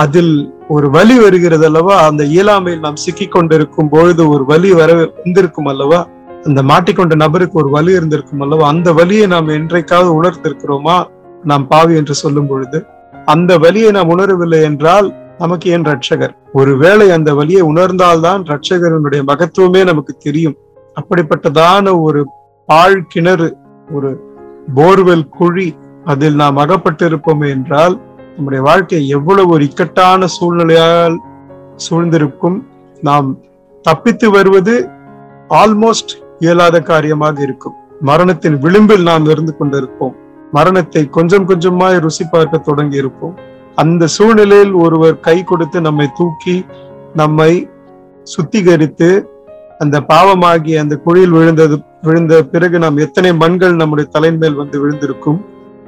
அதில் 0.03 0.35
ஒரு 0.69 0.87
வலி 0.91 1.17
வருகிறது 1.19 1.65
அல்லவா? 1.67 1.97
அந்த 2.07 2.23
இயலாமையில் 2.25 2.85
நாம் 2.87 3.03
சிக்கி 3.05 3.27
கொண்டிருக்கும் 3.27 3.89
பொழுது 3.89 4.23
ஒரு 4.29 4.45
வலி 4.45 4.71
வர 4.73 4.91
வந்திருக்கும் 5.25 5.67
அல்லவா? 5.67 6.01
அந்த 6.43 6.61
மாட்டிக்கொண்ட 6.63 7.15
நபருக்கு 7.15 7.61
ஒரு 7.63 7.71
வலி 7.71 7.93
இருந்திருக்கும் 7.93 8.41
அல்லவா? 8.41 8.65
அந்த 8.69 8.93
வலியை 8.93 9.27
நாம் 9.27 9.49
என்றைக்காவது 9.49 10.11
உணர்ந்திருக்கிறோமா? 10.19 10.97
நாம் 11.45 11.69
பாவி 11.69 11.95
என்று 11.97 12.15
சொல்லும் 12.15 12.47
பொழுது 12.47 12.79
அந்த 13.25 13.53
வலியை 13.59 13.91
நாம் 13.91 14.11
உணரவில்லை 14.11 14.61
என்றால் 14.63 15.09
நமக்கு 15.39 15.71
ஏன் 15.71 15.87
ரட்சகர் 15.91 16.35
ஒருவேளை 16.53 17.07
அந்த 17.11 17.31
வழியை 17.35 17.63
உணர்ந்தால்தான் 17.63 18.43
ரட்சகரனுடைய 18.51 19.23
மகத்துவமே 19.27 19.81
நமக்கு 19.85 20.13
தெரியும். 20.19 20.57
அப்படிப்பட்டதான 20.97 21.95
ஒரு 22.01 22.21
பாழ் 22.67 23.01
கிணறு 23.09 23.49
ஒரு 23.95 24.11
போர்வெல் 24.75 25.27
குழி 25.39 25.69
அதில் 26.05 26.35
நாம் 26.35 26.59
அகப்பட்டிருப்போமே 26.59 27.49
என்றால் 27.49 27.95
நம்முடைய 28.37 28.61
வாழ்க்கை 28.69 29.01
எவ்வளவு 29.17 29.53
ஒரு 29.55 29.65
இக்கட்டான 29.69 30.27
சூழ்நிலையால் 30.37 31.17
சூழ்ந்திருக்கும் 31.85 32.59
நாம் 33.03 33.29
தப்பித்து 33.85 34.27
வருவது 34.31 34.75
ஆல்மோஸ்ட் 35.63 36.13
இயலாத 36.39 36.77
காரியமாக 36.91 37.37
இருக்கும். 37.43 37.77
மரணத்தின் 38.01 38.57
விளிம்பில் 38.65 39.05
நாம் 39.11 39.27
இருந்து 39.33 39.53
கொண்டிருப்போம். 39.61 40.15
மரணத்தை 40.53 41.03
கொஞ்சம் 41.17 41.47
கொஞ்சமாய் 41.49 42.03
ருசி 42.05 42.25
பார்க்க 42.25 42.59
தொடங்கி 42.59 42.97
இருப்போம் 43.03 43.37
அந்த 43.83 44.07
சூழ்நிலையில் 44.17 44.75
ஒருவர் 44.85 45.17
கை 45.21 45.37
கொடுத்து 45.45 45.81
நம்மை 45.81 46.07
தூக்கி 46.19 46.57
நம்மை 47.21 47.53
சுத்திகரித்து 48.27 49.11
அந்த 49.79 49.97
பாவமாகி 50.11 50.73
அந்த 50.83 50.95
குழியில் 51.05 51.35
விழுந்தது 51.39 51.77
விழுந்த 52.03 52.35
பிறகு 52.53 52.77
நாம் 52.79 53.03
எத்தனை 53.07 53.31
மண்கள் 53.43 53.81
நம்முடைய 53.81 54.07
தலைமேல் 54.13 54.61
வந்து 54.61 54.77
விழுந்திருக்கும் 54.83 55.41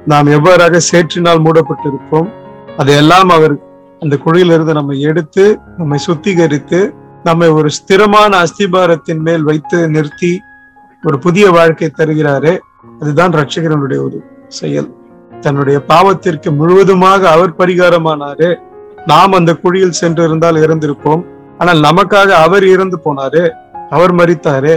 நாம் 0.05 0.27
எவ்வாறாக 0.37 0.81
சேற்றினால் 0.91 1.43
மூடப்பட்டிருப்போம். 1.45 2.29
அதையெல்லாம் 2.79 3.29
அவர் 3.37 3.55
அந்த 4.01 4.15
குழியிலிருந்து 4.25 4.73
நம்மை 4.77 4.97
எடுத்து 5.09 5.45
நம்மை 5.79 5.97
சுத்திகரித்து 6.05 6.79
நம்மை 7.27 7.47
ஒரு 7.57 7.69
ஸ்திரமான 7.77 8.31
அஸ்திபாரத்தின் 8.43 9.23
மேல் 9.27 9.43
வைத்து 9.49 9.77
நிறுத்தி 9.95 10.31
ஒரு 11.03 11.17
புதிய 11.25 11.45
வாழ்க்கை 11.57 11.89
தருகிறாரே 11.97 12.53
அதுதான் 13.01 13.33
ரட்சகரனுடைய 13.39 13.99
ஒரு 14.05 14.17
செயல். 14.59 14.87
தன்னுடைய 15.45 15.77
பாவத்திற்கு 15.91 16.49
முழுவதுமாக 16.59 17.21
அவர் 17.35 17.57
பரிகாரமானாரு. 17.59 18.49
நாம் 19.11 19.35
அந்த 19.39 19.51
குழியில் 19.63 19.99
சென்று 19.99 20.23
இருந்தால் 20.27 20.61
இறந்திருப்போம். 20.63 21.21
ஆனால் 21.59 21.81
நமக்காக 21.87 22.29
அவர் 22.45 22.65
இறந்து 22.73 22.97
போனாரு 23.05 23.43
அவர் 23.95 24.13
மறித்தாரு 24.19 24.73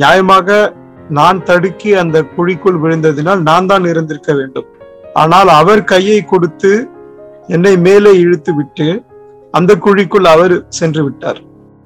நியாயமாக 0.00 0.58
நான் 1.18 1.38
தடுக்கி 1.48 1.90
அந்த 2.02 2.18
குழிக்குள் 2.36 2.80
விழுந்ததினால் 2.82 3.40
நான் 3.48 3.68
தான் 3.70 3.86
இருந்திருக்க 3.92 4.32
வேண்டும். 4.40 4.68
ஆனால் 5.22 5.50
அவர் 5.60 5.88
கையை 5.92 6.20
கொடுத்து 6.24 6.72
என்னை 7.48 7.76
மேலே 7.76 8.18
இழுத்து 8.18 8.54
விட்டு 8.54 9.02
அந்த 9.50 9.74
குழிக்குள் 9.74 10.24
அவர் 10.24 10.68
சென்று 10.68 11.04
விட்டார். 11.04 11.40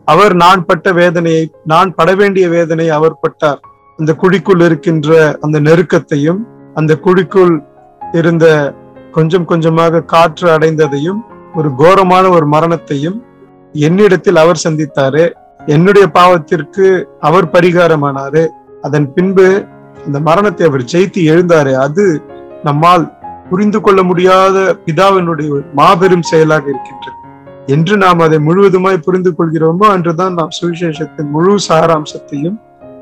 அவர் 0.04 0.34
நான் 0.34 0.64
பட்ட 0.64 0.92
வேதனையை 0.92 1.50
நான் 1.64 1.94
பட 1.94 2.14
வேண்டிய 2.14 2.48
வேதனை 2.48 2.88
அவர் 2.88 3.18
பட்டார். 3.20 3.60
அந்த 3.96 4.16
குழிக்குள் 4.22 4.64
இருக்கின்ற 4.64 5.38
அந்த 5.40 5.60
நெருக்கத்தையும் 5.60 6.46
அந்த 6.74 6.98
குழிக்குள் 7.04 7.64
இருந்த 8.12 8.74
கொஞ்சம் 9.12 9.44
கொஞ்சமாக 9.44 10.02
காற்று 10.02 10.58
அடைந்ததையும் 10.58 11.20
ஒரு 11.54 11.70
கோரமான 11.78 12.28
ஒரு 12.28 12.46
மரணத்தையும் 12.46 13.24
என்னிடத்தில் 13.72 14.36
அவர் 14.36 14.60
சந்தித்தாரு. 14.68 15.32
என்னுடைய 15.66 16.08
பாவத்திற்கு 16.14 17.04
அவர் 17.20 17.50
பரிகாரமானாரு. 17.50 18.46
அதன் 18.82 19.12
பின்பு 19.12 19.64
அந்த 20.06 20.20
மரணத்தை 20.20 20.66
அவர் 20.66 20.80
ஜெயித்து 20.80 21.16
எழுந்தாரு. 21.16 21.74
அது 21.74 22.22
நம்மால் 22.64 23.15
புரிந்து 23.50 23.80
கொள்ள 23.80 24.02
முடியாத 24.02 24.56
பிதாவினுடைய 24.86 25.62
மாபெரும் 25.74 26.22
செயலாக 26.22 26.64
இருக்கின்றது. 26.68 27.18
என்று 27.66 27.96
நாம் 27.96 28.18
அதை 28.18 28.38
முழுவதுமாய் 28.38 29.04
புரிந்து 29.04 29.34
கொள்கிறோமோ 29.38 29.86
அன்றுதான் 29.94 30.34
நாம் 30.34 30.54
சுவிசேஷத்தின் 30.60 31.30
முழு 31.30 31.54
சாராம்சத்தையும் 31.68 32.56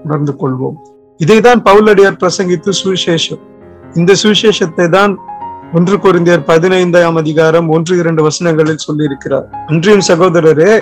உணர்ந்து 0.04 0.32
கொள்வோம். 0.42 0.76
இதைதான் 1.20 1.60
பவுலடியார் 1.68 2.20
பிரசங்கித்து 2.22 2.72
சுவிசேஷம். 2.82 3.42
இந்த 3.94 4.12
சுவிசேஷத்தை 4.22 4.88
தான் 4.88 5.18
ஒன்று 5.72 5.96
கொரிந்தியர் 5.96 6.44
பதினைந்தாம் 6.44 7.16
அதிகாரம் 7.16 7.68
ஒன்று 7.68 7.96
இரண்டு 7.96 8.22
வசனங்களில் 8.28 8.84
சொல்லியிருக்கிறார். 8.86 9.46
அன்றியும் 9.66 10.06
சகோதரரே 10.08 10.72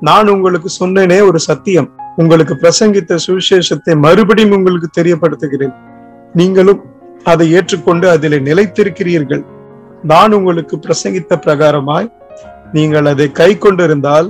நான் 0.00 0.28
உங்களுக்கு 0.28 0.68
சொன்னேனே 0.80 1.18
ஒரு 1.28 1.38
சத்தியம். 1.38 1.88
உங்களுக்கு 2.16 2.54
பிரசங்கித்த 2.54 3.16
சுவிசேஷத்தை 3.26 3.94
மறுபடியும் 3.98 4.50
உங்களுக்கு 4.50 4.88
தெரியப்படுத்துகிறேன். 5.00 5.74
நீங்களும் 6.34 6.82
அதை 7.32 7.46
ஏற்றுக்கொண்டு 7.58 8.06
அதிலே 8.14 8.38
நிலைத்திருக்கிறீர்கள். 8.48 9.44
நான் 10.12 10.34
உங்களுக்கு 10.38 10.74
பிரசங்கித்த 10.84 11.38
பிரகாரமாய் 11.44 12.08
நீங்கள் 12.76 13.08
அதை 13.12 13.26
கை 13.40 13.50
கொண்டிருந்தால் 13.64 14.28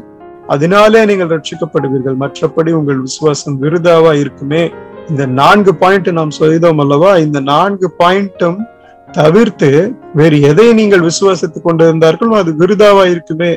அதனாலே 0.54 1.00
நீங்கள் 1.10 1.30
ரட்சிக்கப்படுவீர்கள். 1.34 2.16
மற்றபடி 2.22 2.72
உங்கள் 2.80 3.00
விசுவாசம் 3.06 3.56
விருதாவா 3.62 4.12
இருக்குமே. 4.22 4.62
இந்த 5.10 5.24
நான்கு 5.40 5.72
பாயிண்ட் 5.82 6.08
நாம் 6.18 6.32
செய்தோம் 6.40 6.80
அல்லவா? 6.84 7.12
இந்த 7.24 7.38
நான்கு 7.52 7.88
பாயிண்ட்டும் 8.00 8.58
தவிர்த்து 9.18 9.70
வேறு 10.18 10.36
எதை 10.50 10.66
நீங்கள் 10.80 11.04
விசுவாசித்துக் 11.08 11.66
கொண்டிருந்தார்களோ 11.66 12.36
அது 12.42 12.52
விருதாவா 12.60 13.04
இருக்குமே 13.12 13.52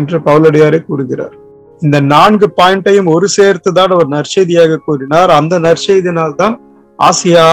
என்று 0.00 0.18
பவுலடியாரே 0.26 0.80
கூறுகிறார். 0.88 1.34
இந்த 1.82 1.98
நான்கு 2.14 2.46
பாயிண்டையும் 2.58 3.08
ஒரு 3.14 3.28
சேர்த்து 3.36 3.70
தான் 3.78 3.94
அவர் 3.96 4.10
நற்செய்தியாக 4.16 4.80
கூறினார். 4.88 5.30
அந்த 5.38 5.54
நற்செய்தினால் 5.66 6.38
தான் 6.42 6.56
ஆசியா 6.98 7.46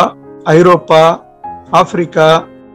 ஐரோப்பா 0.55 1.01
ஆப்பிரிக்கா 1.79 2.29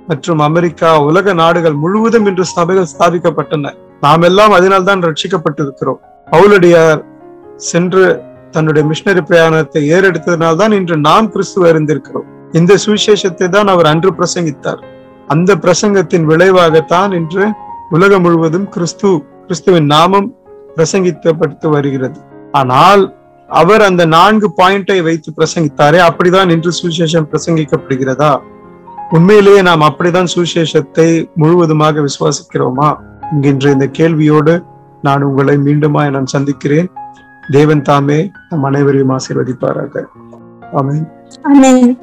மற்றும் 0.09 0.39
அமெரிக்கா 0.39 0.91
உலக 1.09 1.33
நாடுகள் 1.33 1.77
முழுவதும் 1.83 2.27
இன்று 2.27 2.45
சபைகள் 2.45 2.89
ஸ்தாபிக்கப்பட்டன. 2.93 3.73
நாம் 4.01 4.23
எல்லாம் 4.23 4.53
அதனால் 4.59 4.89
தான் 4.89 5.05
ரட்சிக்கப்பட்டிருக்கிறோம். 5.09 6.01
பவுலடியார் 6.29 7.01
சென்று 7.71 8.05
தன்னுடைய 8.51 8.83
மிஷினரி 8.91 9.23
பிரயாணத்தை 9.29 9.83
ஏறெடுத்ததினால் 9.95 10.61
தான் 10.63 10.77
இன்று 10.79 10.97
நாம் 11.09 11.31
கிறிஸ்துவ 11.35 11.71
அறிந்திருக்கிறோம். 11.73 12.27
இந்த 12.53 12.73
சுவிசேஷத்தை 12.85 13.49
தான் 13.49 13.69
அவர் 13.75 13.91
அன்று 13.93 14.13
பிரசங்கித்தார். 14.19 14.81
அந்த 15.29 15.51
பிரசங்கத்தின் 15.65 16.27
விளைவாகத்தான் 16.31 17.13
இன்று 17.21 17.45
உலகம் 17.91 18.25
முழுவதும் 18.27 18.69
கிறிஸ்து 18.69 19.09
கிறிஸ்துவின் 19.47 19.91
நாமம் 19.95 20.29
பிரசங்கிக்கப்பட்டு 20.77 21.69
வருகிறது. 21.77 22.19
ஆனால் 22.53 23.03
அவர் 23.49 23.83
அந்த 23.83 24.05
நான்கு 24.05 24.53
பாயிண்டை 24.57 25.03
வைத்து 25.03 25.33
பிரசங்கித்தாரே 25.37 25.99
அப்படிதான் 26.07 26.51
இன்று 26.51 26.73
சுவிசேஷம் 26.83 27.29
பிரசங்கிக்கப்படுகிறதா? 27.33 28.41
உண்மையிலேயே 29.11 29.63
நாம் 29.63 29.81
அப்படிதான் 29.81 30.31
சுவிசேஷத்தை 30.35 31.31
முழுவதுமாக 31.35 32.01
விசுவாசிக்கிறோமா? 32.01 32.89
என்கின்ற 33.33 33.71
இந்த 33.71 33.87
கேள்வியோடு 33.87 34.63
நான் 35.03 35.23
உங்களை 35.23 35.57
மீண்டுமாய் 35.57 36.11
நான் 36.11 36.27
சந்திக்கிறேன். 36.27 36.89
தேவன் 37.53 37.83
தாமே 37.83 38.31
நம் 38.49 38.63
அனைவரையும் 38.63 39.19
ஆசீர்வதிப்பாராக. 39.19 40.05
ஆமென். 40.73 41.05
ஆமென். 41.43 41.99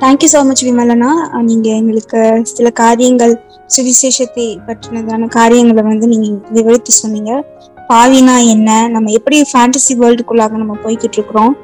Thank you 0.00 0.28
so 0.32 0.44
much 0.44 0.64
Vimalana. 0.66 1.10
நீங்க 1.42 1.70
எங்களுக்கு 1.70 2.40
சில 2.42 2.70
காரியங்கள் 2.70 3.40
சுவிசேஷத்தை 3.76 4.58
பற்றினதான 4.66 5.28
காரியங்களை 5.28 5.82
வந்து 5.82 6.06
நீங்க 6.06 6.28
விவரித்து 6.50 6.92
சொன்னீங்க. 6.92 7.44
பாவினா 7.90 8.34
என்ன? 8.54 8.70
நம்ம 8.94 9.10
எப்படி 9.18 9.36
ஃபேண்டசி 9.50 9.92
வேர்ல்டுக்குள்ளாக 10.00 10.56
நம்ம 10.62 10.74
போய்கிட்டு 10.84 11.18
இருக்கிறோம் 11.18 11.54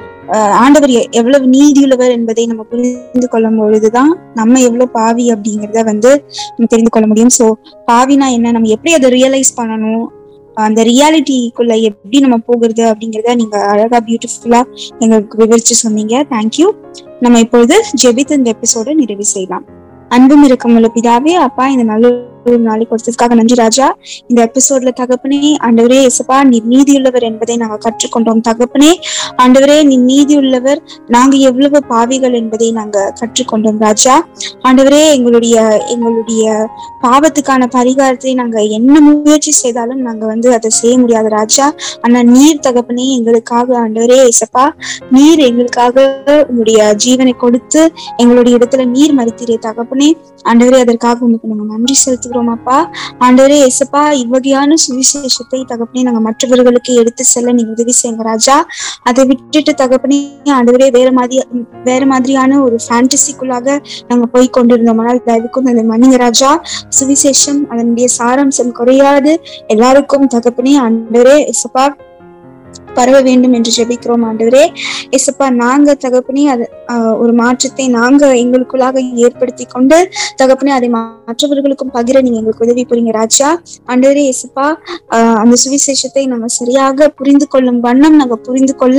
ஆண்டவர் 0.63 0.93
எவ்வளவு 1.19 1.45
நீதியுள்ளவர் 1.55 2.13
என்பதை 2.17 2.43
நம்ம 2.51 2.63
புரிந்து 2.71 3.29
கொள்ளும் 3.33 3.59
பொழுதுதான் 3.61 4.11
நம்ம 4.39 4.61
எவ்வளவு 4.67 4.93
பாவி 4.97 5.25
அப்படிங்கிறத 5.35 5.83
வந்து 5.91 6.11
நம்ம 6.55 6.69
தெரிந்து 6.73 6.93
கொள்ள 6.95 7.07
முடியும். 7.11 7.33
சோ 7.39 7.47
பாவினா 7.91 8.27
என்ன? 8.37 8.53
நம்ம 8.57 8.71
எப்படி 8.77 8.93
அதை 8.99 9.11
ரியலைஸ் 9.17 9.53
பண்ணணும்? 9.61 10.05
அந்த 10.57 10.83
ரியாலிட்டிக்குள்ள 10.91 11.73
எப்படி 11.91 12.19
நம்ம 12.25 12.37
போகிறது 12.49 12.85
அப்படிங்கிறத 12.91 13.35
நீங்க 13.41 13.57
அழகா 13.73 13.99
பியூட்டிஃபுல்லா 14.07 14.61
எங்களுக்கு 15.03 15.41
விவரிச்சு 15.43 15.75
சொன்னீங்க. 15.85 16.15
தேங்க்யூ 16.35 16.69
நம்ம 17.25 17.41
இப்பொழுது 17.45 17.77
ஜெபித் 18.03 18.39
இந்த 18.39 18.51
எபிசோட 18.57 18.95
நிறைவு 19.01 19.27
செய்யலாம். 19.35 19.67
அன்பும் 20.17 20.45
இருக்கமுள்ள 20.49 20.89
பிதாவே 20.97 21.33
அப்பா 21.47 21.65
இந்த 21.75 21.85
நல்ல 21.93 22.11
ஒரு 22.47 22.59
நாளை 22.59 22.87
கொடுத்ததுக்காக 22.91 23.35
நன்றி 23.35 23.55
ராஜா. 23.55 23.97
இந்த 24.27 24.49
எபிசோட்ல 24.49 24.91
தகப்பனே 25.01 25.57
ஆண்டவரே 25.67 26.09
இசப்பா 26.09 26.37
நீ 26.51 26.63
நீதியுள்ளவர் 26.73 27.23
என்பதை 27.23 27.57
நாங்க 27.57 27.79
கற்றுக்கொண்டோம். 27.87 28.41
தகப்பனே 28.49 28.91
ஆண்டவரே 29.43 29.79
நீ 29.85 29.99
நீதியுள்ளவர் 29.99 30.81
நாங்க 31.07 31.37
எவ்வளவு 31.37 31.79
பாவிகள் 31.87 32.33
என்பதை 32.33 32.73
நாங்க 32.73 33.13
கற்றுக்கொண்டோம் 33.21 33.81
ராஜா. 33.87 34.27
ஆண்டவரே 34.63 35.03
எங்களுடைய 35.17 35.57
எங்களுடைய 35.89 36.67
பாவத்துக்கான 37.05 37.69
பரிகாரத்தை 37.77 38.35
நாங்க 38.35 38.63
என்ன 38.63 39.01
முயற்சி 39.01 39.51
செய்தாலும் 39.51 40.01
நாங்க 40.01 40.27
வந்து 40.27 40.55
அதை 40.55 40.71
செய்ய 40.71 40.99
முடியாது 40.99 41.29
ராஜா. 41.29 41.75
ஆனா 42.03 42.23
நீர் 42.23 42.65
தகப்பனே 42.67 43.07
எங்களுக்காக 43.19 43.79
ஆண்டவரே 43.85 44.21
இசப்பா 44.33 44.67
நீர் 45.11 45.39
எங்களுக்காக 45.39 46.07
உங்களுடைய 46.49 46.95
ஜீவனை 47.05 47.37
கொடுத்து 47.37 47.93
எங்களுடைய 48.17 48.59
இடத்துல 48.59 48.85
நீர் 48.85 49.15
மறித்தீரே 49.19 49.59
தகப்பனே. 49.69 50.17
ஆண்டவரே 50.51 50.81
அதற்காக 50.81 51.25
உங்களுக்கு 51.25 51.49
நாங்க 51.49 51.65
நன்றி 51.73 51.95
செலுத்துகிறோம். 52.05 52.37
அப்பா 52.47 52.91
ஆண்டரே 53.19 53.69
எசப்பா 53.69 54.11
இவ்வகையான 54.11 54.75
சுவிசேஷத்தை 54.75 55.65
தகப்பனே 55.65 56.03
நாங்க 56.03 56.21
மற்றவர்களுக்கு 56.21 56.95
எடுத்து 56.95 57.25
செல்ல 57.25 57.53
நீங்க 57.53 57.71
உதவி 57.71 57.95
செய்யுங்க 58.03 58.23
ராஜா. 58.23 58.67
அதை 59.03 59.25
விட்டுட்டு 59.25 59.75
தகப்பனே 59.75 60.19
ஆண்டவரே 60.47 60.91
வேற 60.91 61.13
மாதிரி 61.13 61.43
வேற 61.85 62.07
மாதிரியான 62.07 62.63
ஒரு 62.63 62.79
ஃபேண்டசிக்குள்ளாக 62.89 63.81
நாங்க 64.09 64.27
போய் 64.27 64.51
கொண்டிருந்தோம்னால் 64.57 65.23
தயவுக்கும் 65.25 65.65
அதை 65.65 65.85
மன்னிங்க 65.85 66.17
ராஜா. 66.17 66.63
சுவிசேஷம் 67.01 67.63
அதனுடைய 67.69 68.09
சாராம்சம் 68.19 68.73
குறையாது. 68.73 69.41
எல்லாருக்கும் 69.67 70.27
தகப்பனே 70.27 70.75
ஆண்டரே 70.79 71.53
எசப்பா 71.55 71.97
பரவ 72.97 73.17
வேண்டும் 73.27 73.55
என்று 73.57 73.71
ஜெபிக்கிறோம் 73.75 74.25
ஆண்டவரே. 74.29 74.63
எசப்பா 75.17 75.47
நாங்க 75.59 75.91
தகப்பனே 76.03 76.45
அது 76.53 76.65
ஒரு 77.23 77.33
மாற்றத்தை 77.39 77.85
நாங்க 77.97 78.23
எங்களுக்குள்ளாக 78.41 78.97
ஏற்படுத்தி 79.25 79.65
கொண்டு 79.69 79.99
தகப்பனே 80.39 80.73
அதை 80.77 80.89
மற்றவர்களுக்கும் 80.93 81.93
பகிர 81.97 82.23
நீங்க 82.25 82.39
எங்களுக்கு 82.41 82.65
உதவி 82.67 82.83
புரியுங்க 82.89 83.13
ராஜா. 83.19 83.49
ஆண்டவரே 83.89 84.25
எசப்பா 84.33 84.67
அந்த 85.43 85.57
சுவிசேஷத்தை 85.63 86.25
நம்ம 86.33 86.49
சரியாக 86.57 86.87
புரிந்து 87.19 87.49
கொள்ளும் 87.49 87.81
வண்ணம் 87.81 88.19
நாங்க 88.19 88.39
புரிந்து 88.47 88.75
கொள்ள 88.77 88.99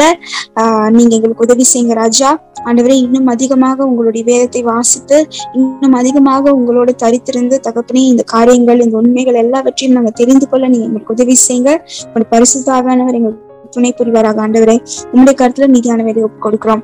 ஆஹ், 0.62 0.89
நீங்க 0.95 1.12
எங்களுக்கு 1.17 1.45
உதவி 1.47 1.67
செய்யுங்க 1.69 1.97
ராஜா. 1.99 2.29
ஆண்டவரே 2.67 2.97
இன்னும் 3.03 3.29
அதிகமாக 3.34 3.86
உங்களுடைய 3.89 4.23
வேதத்தை 4.29 4.63
வாசித்து 4.69 5.19
இன்னும் 5.60 5.97
அதிகமாக 5.99 6.27
உங்களோட 6.58 6.89
தரித்திருந்து 7.03 7.58
தகப்பனே 7.67 8.03
இந்த 8.08 8.25
காரியங்கள் 8.34 8.84
இந்த 8.86 8.97
உண்மைகள் 9.01 9.41
எல்லாவற்றையும் 9.43 9.97
நாங்க 9.97 10.13
தெரிந்து 10.19 10.47
கொள்ள 10.47 10.65
நீங்க 10.69 10.88
எங்களுக்கு 10.89 11.15
உதவி 11.17 11.38
செய்யுங்க. 11.43 11.73
ஒரு 12.15 12.25
பரிசுத்தாவானவர் 12.34 13.19
எங்களுக்கு 13.19 13.45
துணை 13.75 13.91
புரிவாராக 13.97 14.39
ஆண்டவரே. 14.45 14.75
உங்களுடைய 15.13 15.36
கருத்துல 15.41 15.67
மீதியான 15.73 16.03
வேலை 16.08 16.21
ஒப்பு 16.27 16.39
கொடுக்கிறோம் 16.45 16.84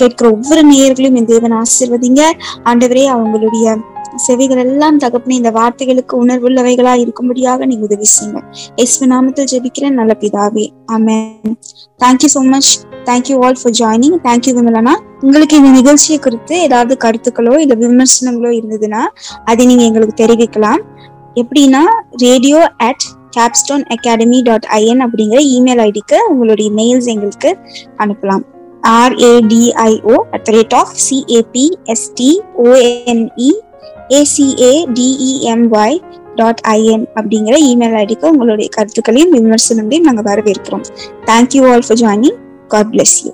கேட்கிற 0.00 0.26
ஒவ்வொரு 0.36 0.62
நேயர்களையும் 0.70 1.18
என் 1.20 1.30
தேவன் 1.34 1.54
ஆசீர்வதிங்க. 1.62 2.22
ஆண்டவரே 2.70 3.04
அவங்களுடைய 3.16 3.76
செவிகள் 4.24 4.60
எல்லாம் 4.64 4.98
தகப்பனே 5.02 5.34
இந்த 5.40 5.50
வார்த்தைகளுக்கு 5.56 6.14
உணர்வுள்ளவைகளா 6.22 6.92
இருக்கும்படியாக 7.02 7.66
நீங்க 7.70 7.84
உதவி 7.88 8.06
செய்யுங்க. 8.12 8.40
இயேசு 8.76 9.08
நாமத்தில் 9.12 9.48
ஜெபிக்கிறேன். 9.52 9.98
நல்ல 10.00 10.12
பிதாவே. 10.22 10.66
ஆமென். 10.94 11.56
Thank you 12.04 12.30
so 12.34 12.42
much 12.52 12.70
thank you 13.08 13.36
all 13.46 13.58
for 13.62 13.76
joining 13.80 14.16
thank you 14.26 14.54
Vimalana. 14.58 14.94
உங்களுக்கு 15.24 15.58
இந்த 15.60 15.70
நிகழ்ச்சியை 15.80 16.18
குறித்து 16.26 16.54
ஏதாவது 16.68 16.96
கருத்துக்களோ 17.04 17.54
இல்ல 17.64 17.74
விமர்சனங்களோ 17.82 18.50
இருந்ததுன்னா 18.58 19.02
அதை 19.50 19.66
நீங்க 19.70 19.84
எங்களுக்கு 19.90 20.16
தெரிவிக்கலாம். 20.24 20.82
எப்படின்னா 21.42 21.82
radio 22.24 22.60
at 22.88 23.06
capstone 23.30 23.84
academy 23.88 24.42
dot 24.42 24.66
IN 24.70 25.02
அப்படிங்கிற 25.06 25.40
இமெயில் 25.56 25.82
ஐடிக்கு 25.88 26.18
உங்களுடைய 26.28 26.70
மெயில்ஸ் 26.70 27.04
எங்களுக்கு 27.04 27.58
அனுப்பலாம். 27.98 28.44
RADIO 28.88 30.16
at 30.30 30.44
the 30.44 30.52
rate 30.52 30.74
of 30.74 30.92
CAPST 31.10 32.30
ONE 32.64 33.50
ACADEMY 34.08 35.98
dot 36.34 36.60
IN 36.68 37.06
அப்படிங்கிற 37.14 37.54
இமெயில் 37.70 37.96
ஐடிக்கு 38.02 38.26
உங்களுடைய 38.26 38.70
கருத்துக்களையும் 38.72 39.32
விமர்சனங்களையும் 39.32 40.06
நாங்கள் 40.08 40.24
வரவேற்கிறோம். 40.24 40.84
Thank you 41.24 41.72
all 41.72 41.84
for 41.88 42.00
joining 42.04 42.38
God 42.68 42.86
bless 42.92 43.16
you 43.24 43.32